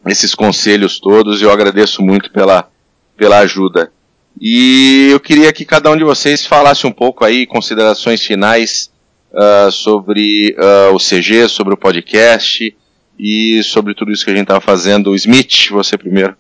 [0.07, 2.69] esses conselhos todos e eu agradeço muito pela,
[3.17, 3.93] pela ajuda.
[4.41, 8.91] E eu queria que cada um de vocês falasse um pouco aí, considerações finais
[9.33, 12.75] uh, sobre uh, o CG, sobre o podcast
[13.19, 15.15] e sobre tudo isso que a gente estava fazendo.
[15.17, 16.37] Smith, você primeiro.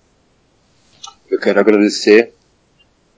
[1.30, 2.32] Eu quero agradecer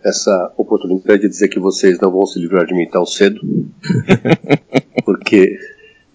[0.05, 3.41] essa oportunidade de dizer que vocês não vão se livrar de mim tão cedo,
[5.05, 5.59] porque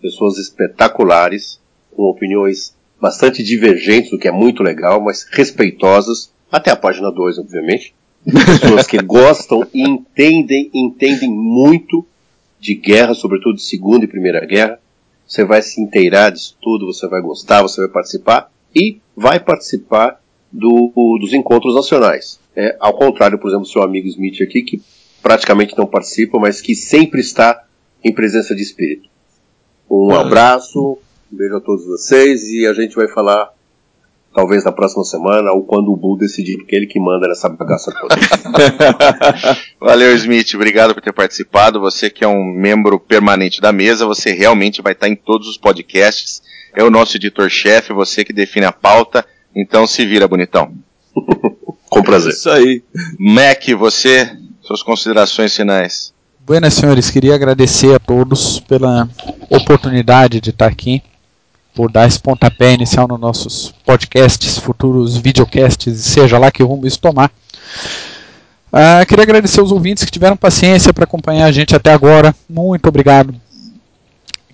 [0.00, 1.60] Pessoas espetaculares,
[1.94, 7.38] com opiniões bastante divergentes, o que é muito legal, mas respeitosas, até a página 2,
[7.38, 7.94] obviamente.
[8.24, 12.06] Pessoas que gostam e entendem, entendem muito
[12.58, 14.78] de guerra, sobretudo de Segunda e Primeira Guerra.
[15.26, 20.20] Você vai se inteirar disso tudo, você vai gostar, você vai participar e vai participar
[20.54, 22.38] do, dos encontros nacionais.
[22.54, 24.80] É, ao contrário, por exemplo, do seu amigo Smith aqui, que
[25.20, 27.64] praticamente não participa, mas que sempre está
[28.02, 29.08] em presença de espírito.
[29.90, 30.20] Um ah.
[30.20, 30.98] abraço,
[31.32, 33.52] um beijo a todos vocês e a gente vai falar
[34.32, 37.92] talvez na próxima semana ou quando o Bull decidir, porque ele que manda nessa bagaça
[37.92, 38.16] toda.
[39.80, 41.80] Valeu, Smith, obrigado por ter participado.
[41.80, 45.56] Você que é um membro permanente da mesa, você realmente vai estar em todos os
[45.56, 46.42] podcasts.
[46.74, 49.24] É o nosso editor-chefe, você que define a pauta.
[49.54, 50.72] Então se vira, bonitão.
[51.88, 52.32] Com prazer.
[52.32, 52.82] Isso aí.
[53.18, 54.30] Mac, você,
[54.62, 56.12] suas considerações finais.
[56.44, 57.10] Buenas, senhores.
[57.10, 59.08] Queria agradecer a todos pela
[59.48, 61.02] oportunidade de estar aqui.
[61.74, 67.00] por dar esse pontapé inicial nos nossos podcasts, futuros videocasts, seja lá que rumo isso
[67.00, 67.32] tomar.
[68.72, 72.34] Uh, queria agradecer os ouvintes que tiveram paciência para acompanhar a gente até agora.
[72.48, 73.34] Muito obrigado.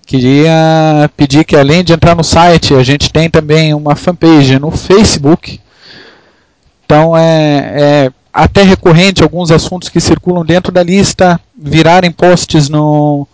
[0.05, 4.71] Queria pedir que além de entrar no site, a gente tem também uma fanpage no
[4.71, 5.59] Facebook.
[6.85, 13.27] Então é, é até recorrente alguns assuntos que circulam dentro da lista virarem posts no,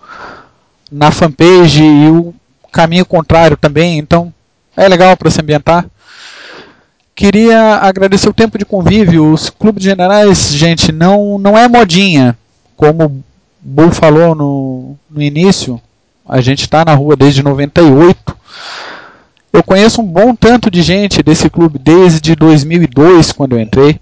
[0.91, 2.33] na fanpage e o
[2.71, 4.33] caminho contrário também, então
[4.75, 5.85] é legal para se ambientar.
[7.15, 9.33] Queria agradecer o tempo de convívio.
[9.33, 12.37] Os clubes generais, gente, não, não é modinha.
[12.75, 13.23] Como o
[13.59, 15.81] Bull falou no, no início,
[16.27, 18.35] a gente está na rua desde 98.
[19.53, 23.99] Eu conheço um bom tanto de gente desse clube desde 2002, quando eu entrei.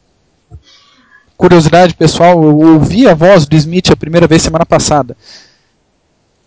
[1.37, 5.15] Curiosidade pessoal, eu ouvi a voz do Smith a primeira vez semana passada.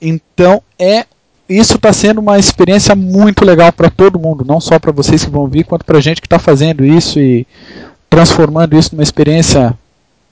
[0.01, 1.07] Então é
[1.49, 5.31] isso está sendo uma experiência muito legal para todo mundo, não só para vocês que
[5.31, 7.47] vão vir, quanto para a gente que está fazendo isso e
[8.11, 9.77] transformando isso numa experiência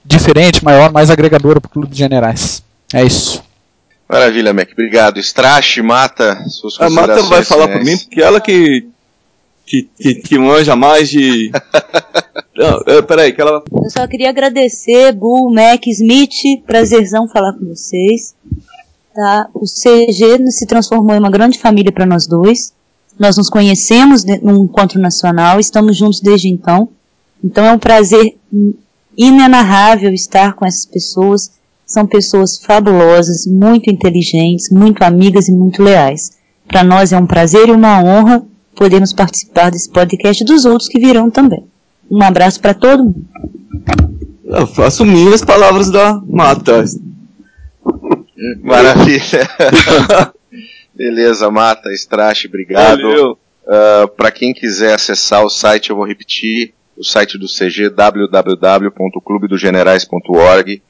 [0.04, 2.62] diferente, maior, mais agregadora para o Clube de Generais.
[2.92, 3.42] É isso.
[4.08, 4.70] Maravilha, Mac.
[4.72, 5.18] Obrigado.
[5.18, 8.86] Strache, Mata, suas A Mata vai falar por mim, porque ela que,
[9.64, 11.50] que, que, que manja mais de...
[12.56, 13.62] Não, peraí, que ela...
[13.70, 18.34] Eu só queria agradecer, Bull, Mac, Smith, prazerzão falar com vocês.
[19.14, 19.48] Tá?
[19.52, 22.72] O CG se transformou em uma grande família para nós dois.
[23.18, 26.88] Nós nos conhecemos num encontro nacional, estamos juntos desde então.
[27.42, 28.36] Então é um prazer
[29.16, 31.50] inenarrável estar com essas pessoas.
[31.86, 36.36] São pessoas fabulosas, muito inteligentes, muito amigas e muito leais.
[36.66, 38.44] Para nós é um prazer e uma honra
[38.74, 41.64] podermos participar desse podcast e dos outros que virão também.
[42.10, 43.24] Um abraço para todo mundo.
[44.44, 46.84] Eu faço minhas palavras da Mata.
[48.62, 49.48] Maravilha.
[50.94, 53.04] Beleza, Mata, Strache, obrigado.
[53.04, 53.36] Uh,
[53.68, 60.82] ah, Para quem quiser acessar o site, eu vou repetir o site do CG, www.clubedogenerais.org.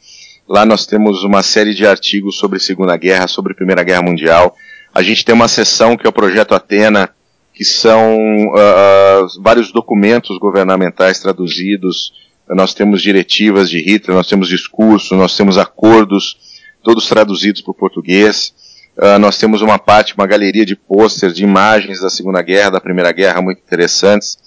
[0.48, 4.54] Lá nós temos uma série de artigos sobre Segunda Guerra, sobre Primeira Guerra Mundial.
[4.94, 7.10] A gente tem uma seção que é o Projeto Atena,
[7.52, 12.12] que são uh, vários documentos governamentais traduzidos.
[12.48, 16.36] Nós temos diretivas de Hitler, nós temos discursos, nós temos acordos
[16.84, 18.54] todos traduzidos para o português.
[18.96, 22.80] Uh, nós temos uma parte, uma galeria de pôster, de imagens da Segunda Guerra, da
[22.80, 24.38] Primeira Guerra, muito interessantes.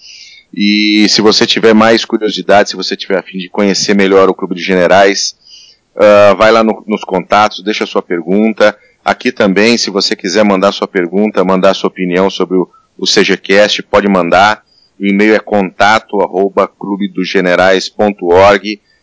[0.56, 4.34] E se você tiver mais curiosidade, se você tiver a fim de conhecer melhor o
[4.34, 5.36] Clube de Generais,
[6.00, 8.78] uh, vai lá no, nos contatos, deixa sua pergunta.
[9.04, 13.84] Aqui também, se você quiser mandar sua pergunta, mandar sua opinião sobre o, o CGCast,
[13.84, 14.64] pode mandar.
[15.00, 16.18] O e-mail é contato.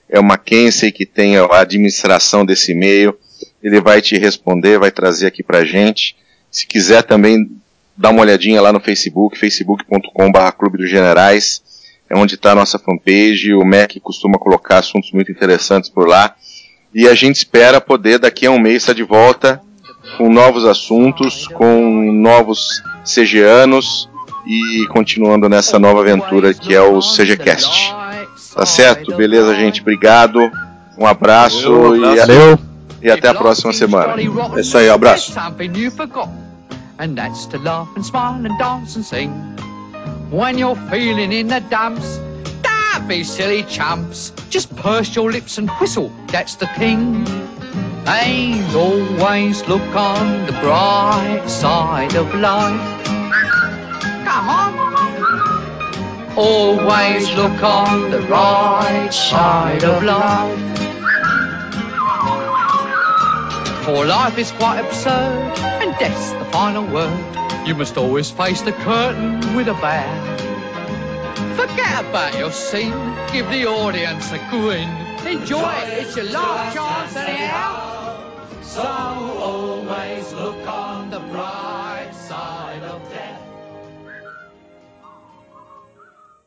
[0.09, 3.17] É o Mackenzie que tem a administração desse e-mail
[3.63, 6.17] ele vai te responder, vai trazer aqui pra gente.
[6.51, 7.51] Se quiser também
[7.97, 11.63] dá uma olhadinha lá no Facebook, facebook.com.br Clube dos Generais,
[12.09, 16.37] é onde está a nossa fanpage, o Mac costuma colocar assuntos muito interessantes por lá.
[16.97, 19.61] E a gente espera poder daqui a um mês estar de volta
[20.17, 24.09] com novos assuntos, com novos CGanos
[24.47, 27.95] e continuando nessa nova aventura que é o CGCast.
[28.55, 29.15] Tá certo?
[29.15, 29.83] Beleza, gente?
[29.83, 30.41] Obrigado.
[30.97, 32.59] Um abraço Valeu, e valeu
[33.03, 34.15] e até a próxima semana.
[34.57, 35.35] É isso aí, abraço.
[36.99, 39.31] And that's to laugh and smile and dance and sing.
[40.31, 42.19] When you're feeling in the dumps,
[42.99, 44.33] don't be silly chumps.
[44.49, 47.27] Just purse your lips and whistle, that's the thing.
[48.07, 53.05] And always look on the bright side of life.
[54.25, 54.73] Come on.
[56.39, 60.59] Always look on the right side of life.
[63.85, 67.67] For life is quite absurd, and death's the final word.
[67.67, 70.56] You must always face the curtain with a bow.
[71.37, 72.93] Forget about your scene,
[73.33, 74.89] give the audience a grin.
[75.27, 78.63] Enjoy it, it's your last chance anyhow.
[78.63, 81.66] So always look on the bright.